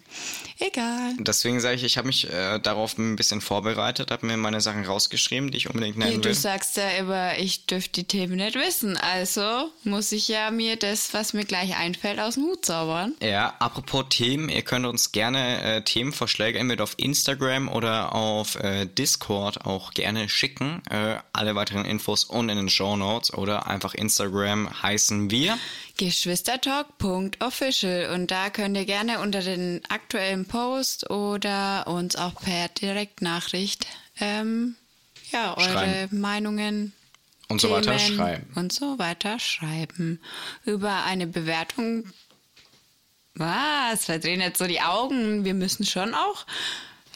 Egal. 0.59 1.13
Deswegen 1.19 1.59
sage 1.59 1.75
ich, 1.75 1.83
ich 1.83 1.97
habe 1.97 2.07
mich 2.07 2.29
äh, 2.29 2.59
darauf 2.59 2.97
ein 2.97 3.15
bisschen 3.15 3.41
vorbereitet, 3.41 4.11
habe 4.11 4.25
mir 4.25 4.37
meine 4.37 4.61
Sachen 4.61 4.85
rausgeschrieben, 4.85 5.51
die 5.51 5.57
ich 5.57 5.69
unbedingt 5.69 5.97
nennen 5.97 6.21
du 6.21 6.29
will. 6.29 6.35
sagst 6.35 6.77
ja 6.77 6.89
immer, 6.89 7.37
ich 7.37 7.65
dürfte 7.65 7.91
die 7.91 8.03
Themen 8.03 8.35
nicht 8.35 8.55
wissen. 8.55 8.97
Also 8.97 9.69
muss 9.83 10.11
ich 10.11 10.27
ja 10.27 10.51
mir 10.51 10.75
das, 10.75 11.13
was 11.13 11.33
mir 11.33 11.45
gleich 11.45 11.77
einfällt, 11.77 12.19
aus 12.19 12.35
dem 12.35 12.43
Hut 12.43 12.65
zaubern. 12.65 13.15
Ja, 13.21 13.55
apropos 13.59 14.05
Themen, 14.09 14.49
ihr 14.49 14.61
könnt 14.63 14.85
uns 14.85 15.11
gerne 15.11 15.61
äh, 15.63 15.81
Themenvorschläge 15.81 16.59
entweder 16.59 16.83
auf 16.83 16.95
Instagram 16.97 17.69
oder 17.69 18.13
auf 18.13 18.55
äh, 18.55 18.85
Discord 18.85 19.65
auch 19.65 19.93
gerne 19.93 20.27
schicken. 20.29 20.81
Äh, 20.89 21.15
alle 21.33 21.55
weiteren 21.55 21.85
Infos 21.85 22.25
unten 22.25 22.49
in 22.49 22.57
den 22.57 22.69
Show 22.69 22.97
Notes 22.97 23.33
oder 23.33 23.67
einfach 23.67 23.93
Instagram 23.93 24.69
heißen 24.83 25.31
wir. 25.31 25.57
Geschwistertalk.official 25.99 28.11
und 28.13 28.31
da 28.31 28.49
könnt 28.49 28.77
ihr 28.77 28.85
gerne 28.85 29.19
unter 29.19 29.41
den 29.41 29.81
aktuellen 29.89 30.45
Post 30.45 31.09
oder 31.09 31.85
uns 31.87 32.15
auch 32.15 32.35
per 32.41 32.69
Direktnachricht 32.69 33.85
ähm, 34.19 34.75
ja, 35.31 35.55
eure 35.57 35.69
Schreiben. 35.71 36.19
Meinungen 36.21 36.93
Und 37.49 37.61
so 37.61 37.69
weiter 37.69 37.95
Themen 37.97 38.15
schreiben. 38.17 38.51
Und 38.55 38.71
so 38.73 38.97
weiter 38.97 39.39
schreiben. 39.39 40.19
Über 40.65 41.03
eine 41.03 41.27
Bewertung. 41.27 42.05
Was? 43.35 44.05
Verdrehen 44.05 44.41
jetzt 44.41 44.57
so 44.59 44.67
die 44.67 44.81
Augen. 44.81 45.43
Wir 45.45 45.53
müssen 45.53 45.85
schon 45.85 46.13
auch. 46.13 46.45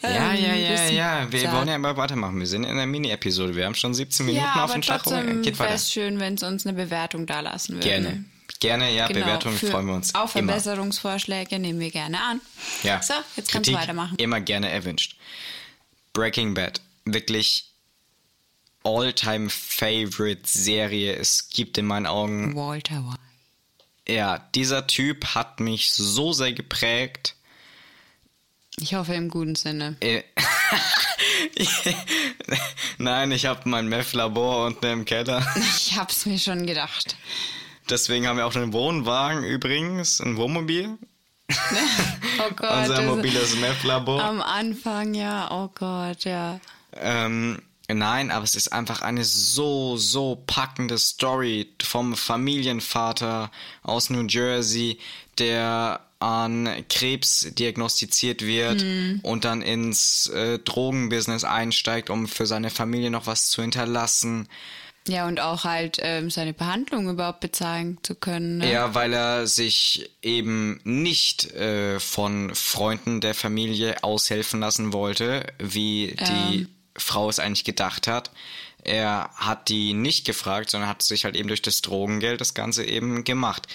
Ja, 0.02 0.32
ähm, 0.34 0.44
ja, 0.44 0.54
ja, 0.54 0.72
wissen- 0.72 0.96
ja. 0.96 1.32
Wir 1.32 1.40
sagen. 1.40 1.56
wollen 1.56 1.68
ja 1.68 1.74
immer 1.76 1.96
weitermachen. 1.96 2.38
Wir 2.38 2.46
sind 2.46 2.64
in 2.64 2.76
der 2.76 2.86
Mini-Episode. 2.86 3.56
Wir 3.56 3.64
haben 3.66 3.74
schon 3.74 3.94
17 3.94 4.26
Minuten 4.26 4.44
ja, 4.44 4.64
auf 4.64 4.72
dem 4.72 4.82
trotzdem 4.82 5.42
Geht 5.42 5.58
wäre 5.58 5.68
weiter. 5.68 5.74
es 5.76 5.90
schön, 5.90 6.20
wenn 6.20 6.36
sie 6.36 6.46
uns 6.46 6.66
eine 6.66 6.76
Bewertung 6.76 7.26
da 7.26 7.40
lassen 7.40 7.74
würden. 7.76 7.82
Gerne. 7.82 8.24
Gerne, 8.64 8.94
ja. 8.94 9.06
Genau, 9.08 9.26
Bewertungen 9.26 9.58
freuen 9.58 9.86
wir 9.86 9.94
uns 9.94 10.14
Auch. 10.14 10.30
Verbesserungsvorschläge 10.30 11.58
nehmen 11.58 11.80
wir 11.80 11.90
gerne 11.90 12.18
an. 12.18 12.40
Ja. 12.82 13.02
So, 13.02 13.12
jetzt 13.36 13.52
kannst 13.52 13.68
du 13.68 13.72
Kritik 13.72 13.74
weitermachen. 13.74 14.16
Immer 14.16 14.40
gerne 14.40 14.70
erwünscht. 14.70 15.16
Breaking 16.14 16.54
Bad. 16.54 16.80
Wirklich 17.04 17.66
all-time 18.82 19.50
favorite 19.50 20.42
Serie. 20.44 21.14
Es 21.14 21.50
gibt 21.50 21.76
in 21.76 21.84
meinen 21.84 22.06
Augen. 22.06 22.56
Walter 22.56 23.04
White. 23.04 23.18
Ja, 24.08 24.38
dieser 24.54 24.86
Typ 24.86 25.34
hat 25.34 25.60
mich 25.60 25.92
so 25.92 26.32
sehr 26.32 26.54
geprägt. 26.54 27.34
Ich 28.78 28.94
hoffe 28.94 29.12
im 29.14 29.28
guten 29.28 29.56
Sinne. 29.56 29.96
Äh, 30.00 30.22
Nein, 32.98 33.30
ich 33.30 33.44
habe 33.44 33.68
mein 33.68 33.88
Meth-Labor 33.88 34.66
unten 34.66 34.86
im 34.86 35.04
Keller. 35.04 35.46
Ich 35.76 35.96
hab's 35.98 36.24
mir 36.24 36.38
schon 36.38 36.66
gedacht. 36.66 37.16
Deswegen 37.90 38.26
haben 38.26 38.36
wir 38.36 38.46
auch 38.46 38.56
einen 38.56 38.72
Wohnwagen 38.72 39.44
übrigens, 39.44 40.20
ein 40.20 40.36
Wohnmobil. 40.36 40.98
Oh 42.36 42.50
Gott. 42.56 42.88
Unser 42.88 43.02
mobiles 43.02 43.54
Meth-Labor. 43.56 44.20
Am 44.20 44.42
Anfang, 44.42 45.14
ja. 45.14 45.48
Oh 45.52 45.70
Gott, 45.72 46.24
ja. 46.24 46.58
Ähm, 46.96 47.62
nein, 47.86 48.32
aber 48.32 48.42
es 48.44 48.56
ist 48.56 48.72
einfach 48.72 49.02
eine 49.02 49.24
so, 49.24 49.96
so 49.96 50.42
packende 50.46 50.98
Story 50.98 51.68
vom 51.80 52.16
Familienvater 52.16 53.52
aus 53.84 54.10
New 54.10 54.26
Jersey, 54.26 54.98
der 55.38 56.00
an 56.18 56.68
Krebs 56.88 57.48
diagnostiziert 57.52 58.42
wird 58.42 58.84
und 59.22 59.44
dann 59.44 59.60
ins 59.60 60.26
äh, 60.28 60.58
Drogenbusiness 60.58 61.44
einsteigt, 61.44 62.08
um 62.08 62.26
für 62.26 62.46
seine 62.46 62.70
Familie 62.70 63.10
noch 63.10 63.26
was 63.26 63.50
zu 63.50 63.60
hinterlassen. 63.62 64.48
Ja, 65.06 65.26
und 65.26 65.38
auch 65.38 65.64
halt 65.64 65.98
ähm, 66.00 66.30
seine 66.30 66.54
Behandlung 66.54 67.10
überhaupt 67.10 67.40
bezahlen 67.40 67.98
zu 68.02 68.14
können. 68.14 68.58
Ne? 68.58 68.72
Ja, 68.72 68.94
weil 68.94 69.12
er 69.12 69.46
sich 69.46 70.10
eben 70.22 70.80
nicht 70.84 71.52
äh, 71.52 72.00
von 72.00 72.54
Freunden 72.54 73.20
der 73.20 73.34
Familie 73.34 74.02
aushelfen 74.02 74.60
lassen 74.60 74.94
wollte, 74.94 75.46
wie 75.58 76.16
die 76.18 76.68
Frau 76.96 77.28
es 77.28 77.38
eigentlich 77.38 77.64
gedacht 77.64 78.06
hat. 78.06 78.30
Er 78.82 79.30
hat 79.34 79.68
die 79.68 79.94
nicht 79.94 80.26
gefragt, 80.26 80.70
sondern 80.70 80.88
hat 80.88 81.02
sich 81.02 81.24
halt 81.24 81.36
eben 81.36 81.48
durch 81.48 81.62
das 81.62 81.82
Drogengeld 81.82 82.40
das 82.40 82.54
Ganze 82.54 82.84
eben 82.84 83.24
gemacht. 83.24 83.66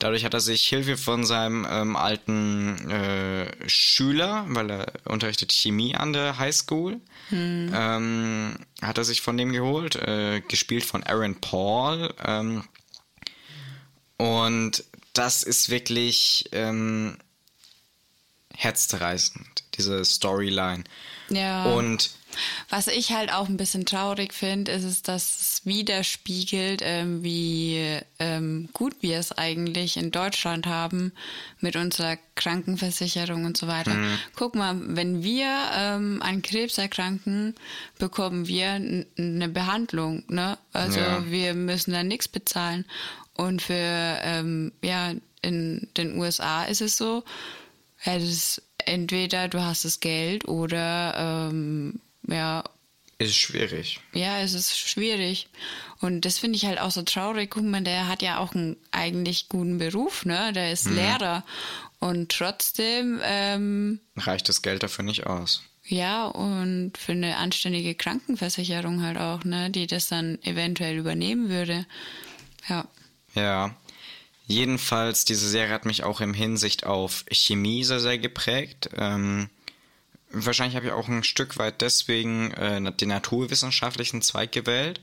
Dadurch 0.00 0.24
hat 0.24 0.32
er 0.32 0.40
sich 0.40 0.66
Hilfe 0.66 0.96
von 0.96 1.24
seinem 1.24 1.66
ähm, 1.70 1.94
alten 1.94 2.90
äh, 2.90 3.68
Schüler, 3.68 4.46
weil 4.48 4.70
er 4.70 4.92
unterrichtet 5.04 5.52
Chemie 5.52 5.94
an 5.94 6.14
der 6.14 6.38
Highschool, 6.38 7.00
ähm, 7.30 8.56
hat 8.80 8.96
er 8.96 9.04
sich 9.04 9.20
von 9.20 9.36
dem 9.36 9.52
geholt, 9.52 9.96
äh, 9.96 10.40
gespielt 10.40 10.84
von 10.84 11.04
Aaron 11.04 11.36
Paul. 11.36 12.14
Ähm, 12.24 12.64
und 14.16 14.84
das 15.12 15.42
ist 15.42 15.68
wirklich 15.68 16.48
ähm, 16.52 17.18
herzzerreißend, 18.54 19.64
diese 19.76 20.02
Storyline. 20.04 20.84
Ja. 21.28 21.66
Und 21.66 22.10
Was 22.68 22.86
ich 22.86 23.12
halt 23.12 23.32
auch 23.32 23.48
ein 23.48 23.56
bisschen 23.56 23.86
traurig 23.86 24.32
finde, 24.34 24.72
ist 24.72 24.84
es, 24.84 25.02
dass 25.02 25.22
es 25.40 25.60
widerspiegelt, 25.66 26.80
ähm, 26.84 27.22
wie 27.22 27.98
ähm, 28.18 28.68
gut 28.72 28.94
wir 29.00 29.18
es 29.18 29.32
eigentlich 29.32 29.96
in 29.96 30.10
Deutschland 30.10 30.66
haben 30.66 31.12
mit 31.60 31.76
unserer 31.76 32.16
Krankenversicherung 32.36 33.44
und 33.44 33.56
so 33.56 33.66
weiter. 33.66 33.94
Mhm. 33.94 34.18
Guck 34.36 34.54
mal, 34.54 34.76
wenn 34.78 35.22
wir 35.22 35.52
ähm, 35.76 36.22
an 36.22 36.42
Krebs 36.42 36.78
erkranken, 36.78 37.54
bekommen 37.98 38.46
wir 38.46 38.70
eine 38.70 39.48
Behandlung. 39.48 40.24
Ne? 40.28 40.58
Also 40.72 41.00
Ja. 41.00 41.24
wir 41.30 41.54
müssen 41.54 41.92
da 41.92 42.02
nichts 42.02 42.28
bezahlen. 42.28 42.84
Und 43.34 43.62
für, 43.62 43.74
ähm, 44.22 44.72
ja, 44.82 45.12
in 45.42 45.88
den 45.96 46.18
USA 46.18 46.64
ist 46.64 46.80
es 46.82 46.96
so, 46.96 47.24
ja, 48.04 48.18
das 48.18 48.60
entweder 48.84 49.48
du 49.48 49.60
hast 49.62 49.84
das 49.84 50.00
Geld 50.00 50.48
oder 50.48 51.48
ähm, 51.50 52.00
ja, 52.26 52.64
ist 53.18 53.36
schwierig. 53.36 54.00
ja, 54.14 54.40
es 54.40 54.54
ist 54.54 54.78
schwierig. 54.78 55.48
Und 56.00 56.24
das 56.24 56.38
finde 56.38 56.56
ich 56.56 56.64
halt 56.64 56.80
auch 56.80 56.90
so 56.90 57.02
traurig. 57.02 57.50
Guck 57.50 57.64
mal, 57.64 57.82
der 57.82 58.08
hat 58.08 58.22
ja 58.22 58.38
auch 58.38 58.54
einen 58.54 58.76
eigentlich 58.92 59.50
guten 59.50 59.76
Beruf, 59.76 60.24
ne? 60.24 60.52
Der 60.54 60.72
ist 60.72 60.88
Lehrer. 60.88 61.44
Und 61.98 62.32
trotzdem, 62.32 63.20
ähm, 63.22 64.00
Reicht 64.16 64.48
das 64.48 64.62
Geld 64.62 64.82
dafür 64.82 65.04
nicht 65.04 65.26
aus. 65.26 65.62
Ja, 65.84 66.26
und 66.28 66.96
für 66.96 67.12
eine 67.12 67.36
anständige 67.36 67.94
Krankenversicherung 67.94 69.02
halt 69.02 69.18
auch, 69.18 69.44
ne, 69.44 69.70
die 69.70 69.86
das 69.86 70.08
dann 70.08 70.38
eventuell 70.42 70.96
übernehmen 70.96 71.48
würde. 71.50 71.84
Ja. 72.68 72.86
Ja. 73.34 73.76
Jedenfalls, 74.46 75.24
diese 75.24 75.48
Serie 75.48 75.72
hat 75.74 75.84
mich 75.84 76.02
auch 76.04 76.20
im 76.20 76.32
Hinsicht 76.32 76.84
auf 76.86 77.24
Chemie 77.30 77.84
sehr, 77.84 78.00
sehr 78.00 78.18
geprägt. 78.18 78.90
Ähm, 78.96 79.48
wahrscheinlich 80.30 80.76
habe 80.76 80.86
ich 80.86 80.92
auch 80.92 81.08
ein 81.08 81.24
Stück 81.24 81.58
weit 81.58 81.80
deswegen 81.80 82.52
äh, 82.52 82.92
den 82.92 83.08
naturwissenschaftlichen 83.08 84.22
Zweig 84.22 84.52
gewählt. 84.52 85.00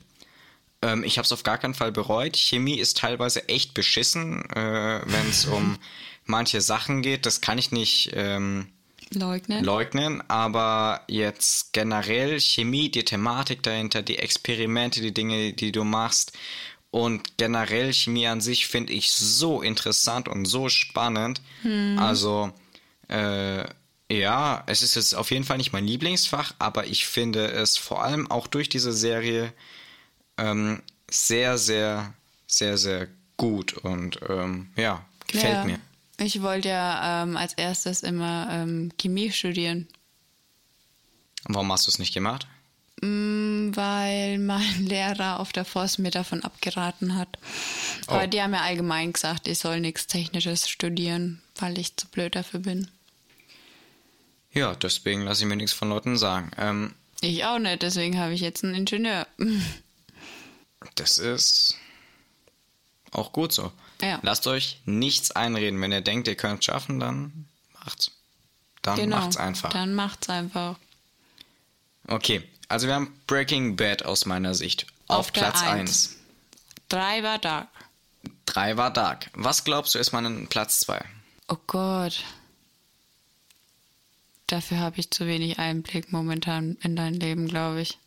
Ähm, 0.82 1.04
ich 1.04 1.18
habe 1.18 1.26
es 1.26 1.32
auf 1.32 1.44
gar 1.44 1.58
keinen 1.58 1.74
Fall 1.74 1.92
bereut. 1.92 2.36
Chemie 2.38 2.80
ist 2.80 2.98
teilweise 2.98 3.48
echt 3.50 3.74
beschissen, 3.74 4.44
äh, 4.52 5.02
wenn 5.06 5.30
es 5.30 5.46
um 5.46 5.78
manche 6.26 6.62
Sachen 6.62 7.02
geht. 7.02 7.26
Das 7.26 7.42
kann 7.42 7.58
ich 7.58 7.72
nicht 7.72 8.12
ähm, 8.13 8.68
leugnen. 9.12 9.63
leugnen, 9.63 10.30
aber 10.30 11.02
jetzt 11.08 11.74
generell 11.74 12.40
Chemie, 12.40 12.90
die 12.90 13.06
Thematik 13.06 13.63
dahinter, 13.63 14.02
die 14.02 14.20
Experimente, 14.20 15.02
die 15.02 15.13
Dinge, 15.13 15.54
die 15.54 15.72
du 15.72 15.84
machst 15.84 16.34
und 16.92 17.38
generell 17.38 17.94
Chemie 17.94 18.28
an 18.28 18.42
sich 18.42 18.68
finde 18.68 18.94
ich 18.94 19.12
so 19.12 19.62
interessant 19.62 20.28
und 20.28 20.46
so 20.46 20.70
spannend. 20.70 21.42
Hm. 21.62 22.00
Also, 22.00 22.52
äh, 23.08 23.66
ja, 24.10 24.63
es 24.67 24.82
ist 24.82 24.96
jetzt 24.96 25.15
auf 25.15 25.32
jeden 25.32 25.43
Fall 25.43 25.58
nicht 25.58 25.74
mein 25.74 25.86
Lieblingsfach, 25.86 26.54
aber 26.60 26.88
ich 26.88 27.08
finde 27.08 27.48
es 27.48 27.78
vor 27.78 28.04
allem 28.04 28.30
auch 28.32 28.48
durch 28.48 28.70
diese 28.70 28.93
Serie 28.93 29.54
ähm, 30.38 30.82
sehr, 31.10 31.58
sehr, 31.58 32.13
sehr, 32.48 32.78
sehr 32.78 33.08
gut 33.36 33.74
und 33.74 34.20
ähm, 34.30 34.70
ja, 34.76 35.04
gefällt 35.28 35.54
ja. 35.54 35.63
mir. 35.65 35.80
Ich 36.20 36.41
wollte 36.41 36.70
ja 36.70 37.24
ähm, 37.24 37.38
als 37.38 37.54
erstes 37.54 38.02
immer 38.02 38.48
ähm, 38.50 38.91
Chemie 38.98 39.32
studieren. 39.32 39.88
Warum 41.43 41.72
hast 41.72 41.88
du 41.88 41.91
es 41.91 42.00
nicht 42.00 42.13
gemacht? 42.13 42.48
Mm, 43.02 43.76
weil 43.76 44.39
mein 44.39 44.86
Lehrer 44.88 45.39
auf 45.39 45.52
der 45.52 45.65
Forst 45.65 46.00
mir 46.00 46.12
davon 46.12 46.43
abgeraten 46.43 47.15
hat. 47.15 47.38
Oh. 48.08 48.13
Aber 48.13 48.28
die 48.28 48.41
haben 48.41 48.54
ja 48.54 48.62
allgemein 48.62 49.13
gesagt, 49.13 49.48
ich 49.48 49.60
soll 49.60 49.80
nichts 49.80 50.08
Technisches 50.08 50.67
studieren, 50.67 51.41
weil 51.58 51.78
ich 51.78 51.96
zu 51.96 52.08
blöd 52.08 52.36
dafür 52.36 52.62
bin. 52.62 52.89
Ja, 54.58 54.74
deswegen 54.74 55.22
lasse 55.22 55.43
ich 55.43 55.48
mir 55.48 55.56
nichts 55.56 55.74
von 55.74 55.89
Leuten 55.89 56.17
sagen. 56.17 56.50
Ähm, 56.58 56.96
ich 57.22 57.46
auch 57.46 57.60
nicht, 57.60 57.84
deswegen 57.84 58.17
habe 58.20 58.34
ich 58.34 58.41
jetzt 58.41 58.63
einen 58.63 58.74
Ingenieur. 58.74 59.28
das 60.96 61.20
ist 61.20 61.78
auch 63.12 63.32
gut 63.32 63.54
so. 63.54 63.72
Ja. 64.02 64.20
Lasst 64.24 64.48
euch 64.48 64.82
nichts 64.86 65.30
einreden. 65.30 65.80
Wenn 65.80 65.91
ihr 65.91 66.02
denkt, 66.02 66.28
ihr 66.28 66.34
könnt 66.34 66.62
es 66.62 66.65
schaffen, 66.65 67.00
dann 67.00 67.46
macht's. 67.74 68.10
Dann 68.82 68.96
genau, 68.96 69.17
macht's 69.17 69.38
einfach. 69.38 69.70
Dann 69.70 69.93
macht's 69.93 70.28
einfach. 70.28 70.76
Okay, 72.08 72.41
also 72.67 72.88
wir 72.88 72.96
haben 72.96 73.15
Breaking 73.28 73.76
Bad 73.76 74.06
aus 74.06 74.26
meiner 74.26 74.56
Sicht. 74.56 74.88
Auf, 75.08 75.28
Auf 75.28 75.34
Platz 75.34 75.62
1. 75.62 76.15
Drei 76.89 77.22
war 77.22 77.38
Dark. 77.38 77.67
Drei 78.48 78.76
war 78.76 78.91
Dark. 78.91 79.30
Was 79.34 79.63
glaubst 79.63 79.93
du 79.93 80.00
ist 80.00 80.13
mein 80.13 80.48
Platz 80.48 80.80
2? 80.80 81.00
Oh 81.48 81.58
Gott. 81.67 82.24
Dafür 84.47 84.79
habe 84.79 84.99
ich 84.99 85.12
zu 85.12 85.27
wenig 85.27 85.60
Einblick 85.60 86.12
momentan 86.12 86.77
in 86.81 86.95
dein 86.95 87.13
Leben, 87.13 87.47
glaube 87.47 87.81
ich. 87.81 87.97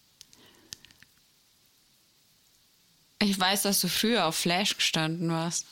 Ich 3.23 3.39
weiß, 3.39 3.63
dass 3.63 3.83
du 3.83 3.89
früher 3.89 4.27
auf 4.27 4.37
Flash 4.37 4.77
gestanden 4.77 5.31
warst. 5.31 5.67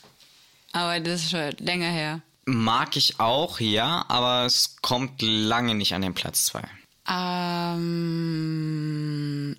Aber 0.72 1.00
das 1.00 1.22
ist 1.22 1.30
schon 1.30 1.52
länger 1.58 1.88
her. 1.88 2.20
Mag 2.44 2.96
ich 2.96 3.18
auch, 3.20 3.60
ja, 3.60 4.04
aber 4.08 4.44
es 4.44 4.76
kommt 4.82 5.22
lange 5.22 5.74
nicht 5.74 5.94
an 5.94 6.02
den 6.02 6.12
Platz 6.12 6.44
2. 6.46 6.62
Ähm, 7.10 7.78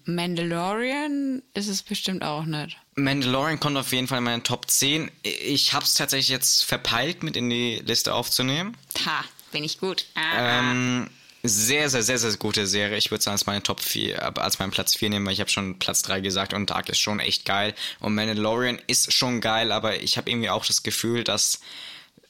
Mandalorian 0.05 1.41
ist 1.55 1.67
es 1.67 1.81
bestimmt 1.81 2.23
auch 2.23 2.45
nicht. 2.45 2.77
Mandalorian 2.95 3.59
kommt 3.59 3.77
auf 3.77 3.91
jeden 3.91 4.07
Fall 4.07 4.19
in 4.19 4.25
meine 4.25 4.43
Top 4.43 4.69
10. 4.69 5.09
Ich 5.23 5.73
habe 5.73 5.83
es 5.85 5.95
tatsächlich 5.95 6.29
jetzt 6.29 6.65
verpeilt, 6.65 7.23
mit 7.23 7.35
in 7.35 7.49
die 7.49 7.81
Liste 7.83 8.13
aufzunehmen. 8.13 8.77
Ha, 9.03 9.23
bin 9.51 9.63
ich 9.63 9.79
gut. 9.79 10.05
Ah. 10.15 10.59
Ähm, 10.59 11.09
sehr, 11.41 11.89
sehr, 11.89 12.03
sehr, 12.03 12.17
sehr 12.17 12.35
gute 12.37 12.67
Serie. 12.67 12.97
Ich 12.97 13.11
würde 13.11 13.23
sagen, 13.23 13.33
als 13.33 13.45
meine 13.45 13.63
Top 13.63 13.79
4, 13.79 14.37
als 14.37 14.59
meinen 14.59 14.71
Platz 14.71 14.95
4 14.95 15.09
nehmen, 15.09 15.25
weil 15.25 15.33
ich 15.33 15.39
habe 15.39 15.49
schon 15.49 15.79
Platz 15.79 16.01
3 16.01 16.19
gesagt 16.19 16.53
und 16.53 16.69
Dark 16.69 16.89
ist 16.89 16.99
schon 16.99 17.19
echt 17.19 17.45
geil. 17.45 17.73
Und 17.99 18.13
Mandalorian 18.15 18.79
ist 18.87 19.13
schon 19.13 19.39
geil, 19.39 19.71
aber 19.71 20.01
ich 20.01 20.17
habe 20.17 20.29
irgendwie 20.29 20.49
auch 20.49 20.65
das 20.65 20.83
Gefühl, 20.83 21.23
dass 21.23 21.61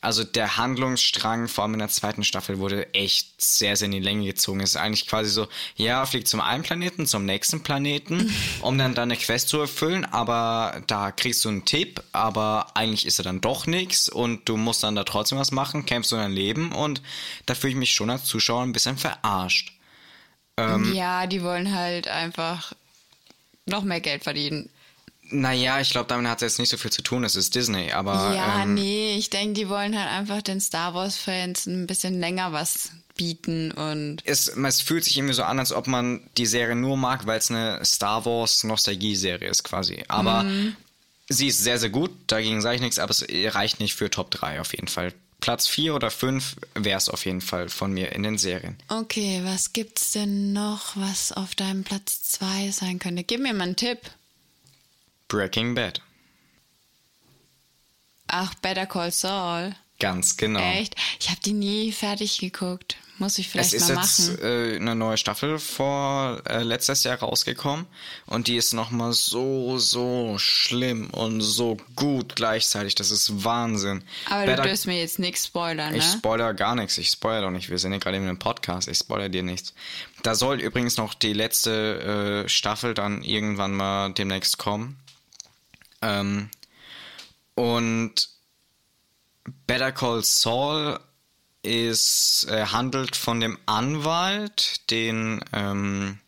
also 0.01 0.23
der 0.23 0.55
Handlungsstrang, 0.55 1.49
vor 1.49 1.63
allem 1.63 1.73
in 1.73 1.79
der 1.79 1.89
zweiten 1.89 2.23
Staffel, 2.23 2.57
wurde 2.59 2.93
echt 2.93 3.41
sehr, 3.41 3.75
sehr 3.75 3.87
in 3.87 3.91
die 3.91 3.99
Länge 3.99 4.25
gezogen. 4.25 4.61
Es 4.61 4.71
ist 4.71 4.75
eigentlich 4.77 5.07
quasi 5.07 5.29
so, 5.29 5.47
ja, 5.75 6.05
fliegt 6.05 6.29
zum 6.29 6.39
einen 6.39 6.63
Planeten, 6.63 7.05
zum 7.05 7.25
nächsten 7.25 7.63
Planeten, 7.63 8.33
um 8.61 8.77
dann 8.77 8.95
deine 8.95 9.17
Quest 9.17 9.49
zu 9.49 9.59
erfüllen, 9.59 10.05
aber 10.05 10.81
da 10.87 11.11
kriegst 11.11 11.43
du 11.43 11.49
einen 11.49 11.65
Tipp, 11.65 12.01
aber 12.13 12.67
eigentlich 12.75 13.05
ist 13.05 13.19
er 13.19 13.23
dann 13.23 13.41
doch 13.41 13.67
nichts 13.67 14.07
und 14.07 14.47
du 14.47 14.55
musst 14.55 14.83
dann 14.83 14.95
da 14.95 15.03
trotzdem 15.03 15.37
was 15.37 15.51
machen, 15.51 15.85
kämpfst 15.85 16.13
du 16.13 16.15
dein 16.15 16.31
Leben 16.31 16.71
und 16.71 17.01
da 17.45 17.53
fühle 17.53 17.71
ich 17.71 17.77
mich 17.77 17.91
schon 17.91 18.09
als 18.09 18.23
Zuschauer 18.23 18.63
ein 18.63 18.73
bisschen 18.73 18.97
verarscht. 18.97 19.73
Ähm, 20.55 20.93
ja, 20.93 21.27
die 21.27 21.43
wollen 21.43 21.75
halt 21.75 22.07
einfach 22.07 22.73
noch 23.65 23.83
mehr 23.83 24.01
Geld 24.01 24.23
verdienen. 24.23 24.69
Naja, 25.31 25.79
ich 25.79 25.91
glaube, 25.91 26.07
damit 26.07 26.29
hat 26.29 26.41
es 26.41 26.53
jetzt 26.53 26.59
nicht 26.59 26.69
so 26.69 26.77
viel 26.77 26.91
zu 26.91 27.01
tun. 27.01 27.23
Es 27.23 27.35
ist 27.35 27.55
Disney, 27.55 27.91
aber. 27.91 28.33
Ja, 28.35 28.63
ähm, 28.63 28.73
nee, 28.73 29.15
ich 29.15 29.29
denke, 29.29 29.53
die 29.53 29.69
wollen 29.69 29.97
halt 29.97 30.09
einfach 30.09 30.41
den 30.41 30.59
Star 30.59 30.93
Wars-Fans 30.93 31.67
ein 31.67 31.87
bisschen 31.87 32.19
länger 32.19 32.51
was 32.51 32.91
bieten 33.15 33.71
und. 33.71 34.21
Es, 34.25 34.47
es 34.47 34.81
fühlt 34.81 35.03
sich 35.03 35.17
irgendwie 35.17 35.35
so 35.35 35.43
an, 35.43 35.59
als 35.59 35.71
ob 35.71 35.87
man 35.87 36.21
die 36.37 36.45
Serie 36.45 36.75
nur 36.75 36.97
mag, 36.97 37.25
weil 37.25 37.37
es 37.39 37.51
eine 37.51 37.83
Star 37.85 38.25
Wars-Nostalgie-Serie 38.25 39.49
ist 39.49 39.63
quasi. 39.63 40.03
Aber 40.07 40.43
mhm. 40.43 40.75
sie 41.27 41.47
ist 41.47 41.63
sehr, 41.63 41.77
sehr 41.77 41.89
gut, 41.89 42.11
dagegen 42.27 42.61
sage 42.61 42.75
ich 42.75 42.81
nichts, 42.81 42.99
aber 42.99 43.11
es 43.11 43.25
reicht 43.29 43.79
nicht 43.79 43.95
für 43.95 44.09
Top 44.09 44.31
3 44.31 44.61
auf 44.61 44.73
jeden 44.73 44.87
Fall. 44.87 45.13
Platz 45.41 45.67
4 45.67 45.95
oder 45.95 46.11
5 46.11 46.57
wäre 46.75 46.97
es 46.97 47.09
auf 47.09 47.25
jeden 47.25 47.41
Fall 47.41 47.69
von 47.69 47.93
mir 47.93 48.11
in 48.11 48.23
den 48.23 48.37
Serien. 48.37 48.75
Okay, 48.89 49.41
was 49.43 49.73
gibt's 49.73 50.11
denn 50.11 50.51
noch, 50.53 50.97
was 50.97 51.31
auf 51.31 51.55
deinem 51.55 51.83
Platz 51.83 52.23
2 52.23 52.71
sein 52.71 52.99
könnte? 52.99 53.23
Gib 53.23 53.41
mir 53.41 53.53
mal 53.53 53.63
einen 53.63 53.75
Tipp. 53.75 53.99
Breaking 55.29 55.75
Bad. 55.75 56.01
Ach, 58.27 58.53
Better 58.55 58.85
Call 58.85 59.11
Saul. 59.11 59.75
Ganz 59.99 60.37
genau. 60.37 60.59
Echt? 60.59 60.95
Ich 61.19 61.29
habe 61.29 61.39
die 61.43 61.53
nie 61.53 61.91
fertig 61.91 62.39
geguckt. 62.39 62.97
Muss 63.17 63.37
ich 63.37 63.49
vielleicht 63.49 63.77
mal 63.81 63.95
machen. 63.95 63.99
Es 64.01 64.19
ist 64.19 64.29
jetzt 64.29 64.43
äh, 64.43 64.77
eine 64.77 64.95
neue 64.95 65.17
Staffel 65.17 65.59
vor 65.59 66.41
äh, 66.47 66.63
letztes 66.63 67.03
Jahr 67.03 67.19
rausgekommen 67.19 67.85
und 68.27 68.47
die 68.47 68.55
ist 68.55 68.71
nochmal 68.71 69.11
so, 69.11 69.77
so 69.77 70.37
schlimm 70.37 71.09
und 71.09 71.41
so 71.41 71.75
gut 71.97 72.37
gleichzeitig. 72.37 72.95
Das 72.95 73.11
ist 73.11 73.43
Wahnsinn. 73.43 74.05
Aber 74.29 74.45
Better 74.45 74.61
du 74.61 74.69
dürst 74.69 74.87
mir 74.87 74.97
jetzt 74.97 75.19
nichts 75.19 75.47
spoilern, 75.47 75.91
ne? 75.91 75.97
Ich 75.97 76.05
spoiler 76.05 76.53
gar 76.53 76.75
nichts. 76.75 76.97
Ich 76.97 77.09
spoiler 77.09 77.41
doch 77.41 77.51
nicht. 77.51 77.69
Wir 77.69 77.77
sind 77.77 77.91
ja 77.91 77.97
gerade 77.97 78.15
in 78.15 78.23
einem 78.23 78.39
Podcast. 78.39 78.87
Ich 78.87 78.99
spoiler 78.99 79.27
dir 79.27 79.43
nichts. 79.43 79.73
Da 80.23 80.33
soll 80.33 80.61
übrigens 80.61 80.95
noch 80.95 81.13
die 81.13 81.33
letzte 81.33 82.45
äh, 82.45 82.49
Staffel 82.49 82.93
dann 82.93 83.21
irgendwann 83.21 83.73
mal 83.73 84.13
demnächst 84.13 84.59
kommen. 84.59 84.97
Ähm, 86.01 86.49
und 87.55 88.29
Better 89.67 89.91
Call 89.91 90.23
Saul 90.23 90.99
ist, 91.61 92.47
äh, 92.49 92.65
handelt 92.67 93.15
von 93.15 93.39
dem 93.39 93.57
Anwalt, 93.65 94.89
den 94.91 95.43
ähm, 95.51 96.19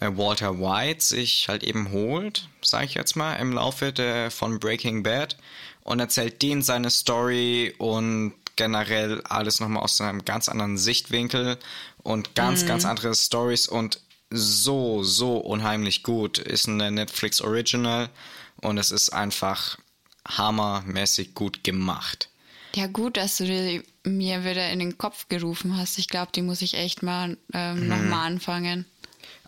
äh, 0.00 0.08
Walter 0.16 0.58
White 0.58 1.02
sich 1.02 1.48
halt 1.48 1.62
eben 1.62 1.90
holt, 1.92 2.48
sag 2.60 2.84
ich 2.84 2.94
jetzt 2.94 3.16
mal, 3.16 3.36
im 3.36 3.52
Laufe 3.52 3.92
der, 3.92 4.30
von 4.30 4.60
Breaking 4.60 5.02
Bad 5.02 5.36
und 5.82 6.00
erzählt 6.00 6.42
den 6.42 6.62
seine 6.62 6.90
Story 6.90 7.74
und 7.78 8.34
generell 8.56 9.22
alles 9.22 9.60
nochmal 9.60 9.82
aus 9.82 10.00
einem 10.00 10.24
ganz 10.24 10.48
anderen 10.48 10.76
Sichtwinkel 10.76 11.58
und 12.02 12.34
ganz, 12.34 12.64
mhm. 12.64 12.68
ganz 12.68 12.84
andere 12.84 13.14
Stories 13.14 13.66
und 13.66 14.00
so, 14.30 15.02
so 15.02 15.38
unheimlich 15.38 16.02
gut. 16.02 16.38
Ist 16.38 16.68
eine 16.68 16.90
Netflix 16.90 17.40
Original 17.40 18.10
und 18.62 18.78
es 18.78 18.90
ist 18.90 19.10
einfach 19.10 19.78
hammermäßig 20.26 21.34
gut 21.34 21.64
gemacht. 21.64 22.28
Ja, 22.74 22.86
gut, 22.86 23.16
dass 23.18 23.36
du 23.36 23.44
die 23.44 23.82
mir 24.04 24.44
wieder 24.44 24.70
in 24.70 24.78
den 24.78 24.96
Kopf 24.96 25.28
gerufen 25.28 25.76
hast. 25.76 25.98
Ich 25.98 26.08
glaube, 26.08 26.32
die 26.34 26.42
muss 26.42 26.62
ich 26.62 26.74
echt 26.74 27.02
mal 27.02 27.36
ähm, 27.52 27.76
hm. 27.76 27.88
nochmal 27.88 28.26
anfangen. 28.26 28.86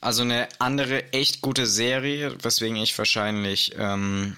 Also 0.00 0.22
eine 0.22 0.48
andere 0.58 1.12
echt 1.12 1.40
gute 1.40 1.66
Serie, 1.66 2.36
weswegen 2.42 2.76
ich 2.76 2.96
wahrscheinlich 2.98 3.74
ähm, 3.78 4.36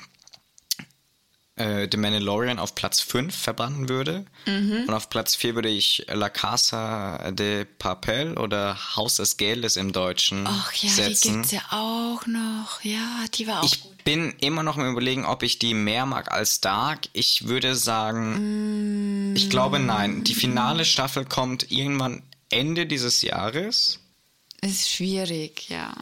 äh, 1.56 1.88
The 1.90 1.96
Mandalorian 1.96 2.58
auf 2.58 2.74
Platz 2.74 3.00
5 3.00 3.34
verbannen 3.34 3.88
würde. 3.88 4.26
Mhm. 4.46 4.84
Und 4.86 4.94
auf 4.94 5.08
Platz 5.08 5.34
4 5.34 5.54
würde 5.54 5.68
ich 5.68 6.06
La 6.08 6.28
Casa 6.28 7.30
de 7.32 7.64
Papel 7.64 8.36
oder 8.38 8.96
Haus 8.96 9.16
des 9.16 9.36
Geldes 9.36 9.76
im 9.76 9.92
Deutschen 9.92 10.46
Ach 10.46 10.72
ja, 10.74 10.90
setzen. 10.90 11.28
die 11.28 11.36
gibt's 11.38 11.52
ja 11.52 11.62
auch 11.70 12.26
noch. 12.26 12.82
Ja, 12.82 13.24
die 13.34 13.46
war 13.46 13.60
auch 13.60 13.64
ich 13.64 13.82
gut. 13.82 14.04
bin 14.04 14.34
immer 14.40 14.62
noch 14.62 14.76
im 14.76 14.90
Überlegen, 14.90 15.24
ob 15.24 15.42
ich 15.42 15.58
die 15.58 15.74
mehr 15.74 16.06
mag 16.06 16.30
als 16.30 16.60
Dark. 16.60 17.08
Ich 17.14 17.48
würde 17.48 17.74
sagen, 17.74 19.32
mm. 19.32 19.36
ich 19.36 19.48
glaube 19.50 19.78
nein. 19.78 20.24
Die 20.24 20.34
finale 20.34 20.84
Staffel 20.84 21.24
kommt 21.24 21.70
irgendwann 21.70 22.22
Ende 22.50 22.86
dieses 22.86 23.22
Jahres. 23.22 24.00
Ist 24.60 24.90
schwierig, 24.90 25.68
ja. 25.68 25.94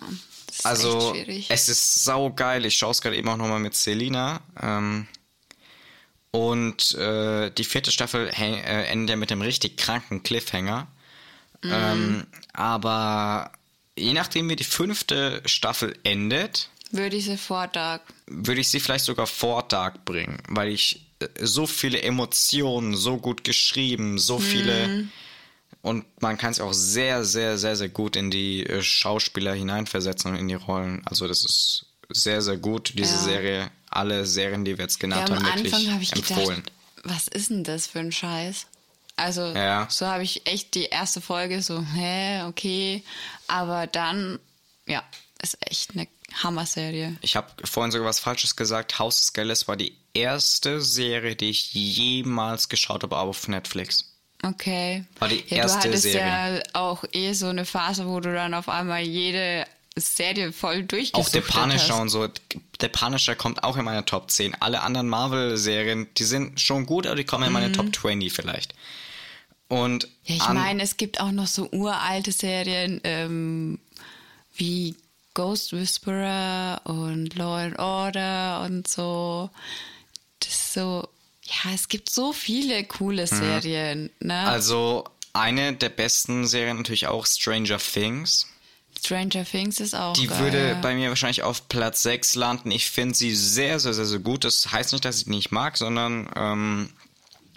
Ist 0.50 0.66
Also, 0.66 1.14
es 1.48 1.68
ist 1.68 2.04
saugeil. 2.04 2.64
Ich 2.64 2.76
schaue 2.76 2.92
es 2.92 3.00
gerade 3.00 3.16
eben 3.16 3.28
auch 3.28 3.36
nochmal 3.36 3.60
mit 3.60 3.74
Selina. 3.74 4.40
Ähm, 4.60 5.06
und 6.34 6.94
äh, 6.96 7.50
die 7.50 7.62
vierte 7.62 7.92
Staffel 7.92 8.28
äh, 8.28 8.86
endet 8.86 9.10
ja 9.10 9.16
mit 9.16 9.30
einem 9.30 9.42
richtig 9.42 9.76
kranken 9.76 10.24
Cliffhanger. 10.24 10.88
Mhm. 11.62 11.70
Ähm, 11.72 12.26
aber 12.52 13.52
je 13.96 14.12
nachdem, 14.14 14.48
wie 14.48 14.56
die 14.56 14.64
fünfte 14.64 15.40
Staffel 15.46 15.96
endet, 16.02 16.70
Würde 16.90 17.16
ich 17.16 17.26
sofort 17.26 17.76
da. 17.76 18.00
würde 18.26 18.60
ich 18.60 18.68
sie 18.68 18.80
vielleicht 18.80 19.04
sogar 19.04 19.28
vor 19.28 19.62
Dark 19.62 20.04
bringen, 20.04 20.38
weil 20.48 20.70
ich 20.70 21.06
äh, 21.20 21.28
so 21.40 21.68
viele 21.68 22.02
Emotionen, 22.02 22.96
so 22.96 23.16
gut 23.18 23.44
geschrieben, 23.44 24.18
so 24.18 24.40
viele 24.40 25.06
und 25.82 26.04
man 26.20 26.36
kann 26.36 26.50
es 26.50 26.60
auch 26.60 26.72
sehr, 26.72 27.24
sehr, 27.24 27.58
sehr, 27.58 27.76
sehr 27.76 27.90
gut 27.90 28.16
in 28.16 28.30
die 28.32 28.66
äh, 28.66 28.82
Schauspieler 28.82 29.54
hineinversetzen 29.54 30.32
und 30.32 30.38
in 30.38 30.48
die 30.48 30.54
Rollen. 30.54 31.02
Also 31.04 31.28
das 31.28 31.44
ist 31.44 31.86
sehr, 32.10 32.42
sehr 32.42 32.56
gut, 32.56 32.94
diese 32.96 33.14
Ja. 33.14 33.20
Serie. 33.20 33.70
Alle 33.94 34.26
Serien, 34.26 34.64
die 34.64 34.76
wir 34.78 34.84
jetzt 34.84 34.96
Ja, 34.96 35.00
genannt 35.00 35.30
am 35.30 35.36
haben, 35.36 35.46
wirklich 35.46 35.74
Anfang 35.74 35.92
habe 35.92 36.02
ich 36.02 36.12
empfohlen. 36.14 36.56
gedacht, 36.62 36.72
was 37.04 37.28
ist 37.28 37.50
denn 37.50 37.64
das 37.64 37.86
für 37.86 38.00
ein 38.00 38.12
Scheiß? 38.12 38.66
Also, 39.16 39.42
Ja. 39.52 39.86
so 39.90 40.06
habe 40.06 40.22
ich 40.24 40.46
echt 40.46 40.74
die 40.74 40.86
erste 40.86 41.20
Folge 41.20 41.62
so, 41.62 41.80
hä, 41.94 42.42
okay. 42.44 43.04
Aber 43.46 43.86
dann, 43.86 44.38
ja, 44.86 45.02
ist 45.42 45.56
echt 45.70 45.92
eine 45.92 46.08
Hammer-Serie. 46.42 47.16
Ich 47.20 47.36
habe 47.36 47.48
vorhin 47.64 47.92
sogar 47.92 48.08
was 48.08 48.18
Falsches 48.18 48.56
gesagt. 48.56 48.98
Haus 48.98 49.18
des 49.20 49.32
Geldes 49.32 49.68
war 49.68 49.76
die 49.76 49.94
erste 50.14 50.80
Serie, 50.80 51.36
die 51.36 51.50
ich 51.50 51.72
jemals 51.74 52.68
geschaut 52.68 53.02
habe 53.04 53.16
auf 53.18 53.46
Netflix. 53.48 54.10
Okay. 54.42 55.04
War 55.20 55.28
die 55.28 55.44
ja, 55.48 55.58
erste 55.58 55.78
du 55.78 55.88
hattest 55.88 56.02
Serie. 56.02 56.56
ja 56.56 56.62
auch 56.72 57.04
eh 57.12 57.32
so 57.34 57.46
eine 57.46 57.64
Phase, 57.64 58.06
wo 58.08 58.18
du 58.20 58.32
dann 58.34 58.52
auf 58.54 58.68
einmal 58.68 59.02
jede 59.02 59.64
Serie 59.96 60.52
voll 60.52 60.82
Auch 60.82 60.88
durchgesucht 60.88 61.32
The 61.32 61.40
Punisher 61.40 61.94
hast. 61.94 62.00
und 62.00 62.08
so. 62.08 62.28
The 62.80 62.88
Punisher 62.88 63.36
kommt 63.36 63.62
auch 63.62 63.76
in 63.76 63.84
meine 63.84 64.04
Top 64.04 64.30
10. 64.30 64.54
Alle 64.60 64.82
anderen 64.82 65.08
Marvel-Serien, 65.08 66.08
die 66.16 66.24
sind 66.24 66.60
schon 66.60 66.84
gut, 66.86 67.06
aber 67.06 67.16
die 67.16 67.24
kommen 67.24 67.44
in 67.46 67.52
meine 67.52 67.70
Top 67.72 67.94
20 67.94 68.32
vielleicht. 68.32 68.74
Und 69.68 70.04
Mhm. 70.04 70.10
Ja, 70.26 70.36
ich 70.36 70.48
meine, 70.48 70.82
es 70.82 70.96
gibt 70.96 71.20
auch 71.20 71.30
noch 71.32 71.46
so 71.46 71.68
uralte 71.70 72.32
Serien 72.32 73.00
ähm, 73.04 73.78
wie 74.56 74.96
Ghost 75.34 75.72
Whisperer 75.72 76.80
und 76.84 77.34
Law 77.34 77.56
and 77.58 77.78
Order 77.78 78.62
und 78.64 78.86
so. 78.88 79.50
Das 80.40 80.48
ist 80.50 80.72
so, 80.74 81.08
ja, 81.44 81.72
es 81.74 81.88
gibt 81.88 82.10
so 82.10 82.32
viele 82.32 82.84
coole 82.84 83.26
Serien. 83.26 84.10
Ne? 84.20 84.40
Mhm. 84.42 84.48
also 84.48 85.04
eine 85.32 85.72
der 85.74 85.88
besten 85.88 86.46
Serien 86.46 86.76
natürlich 86.78 87.06
auch 87.06 87.26
Stranger 87.26 87.78
Things. 87.78 88.46
Stranger 89.04 89.44
Things 89.44 89.80
ist 89.80 89.94
auch 89.94 90.14
Die 90.14 90.26
geil. 90.26 90.38
würde 90.38 90.78
bei 90.80 90.94
mir 90.94 91.08
wahrscheinlich 91.10 91.42
auf 91.42 91.68
Platz 91.68 92.02
6 92.02 92.34
landen. 92.36 92.70
Ich 92.70 92.90
finde 92.90 93.14
sie 93.14 93.34
sehr, 93.34 93.78
sehr, 93.80 93.92
sehr, 93.94 94.06
sehr 94.06 94.18
gut. 94.20 94.44
Das 94.44 94.72
heißt 94.72 94.92
nicht, 94.92 95.04
dass 95.04 95.18
ich 95.18 95.24
die 95.24 95.30
nicht 95.30 95.50
mag, 95.52 95.76
sondern 95.76 96.28
ähm, 96.36 96.90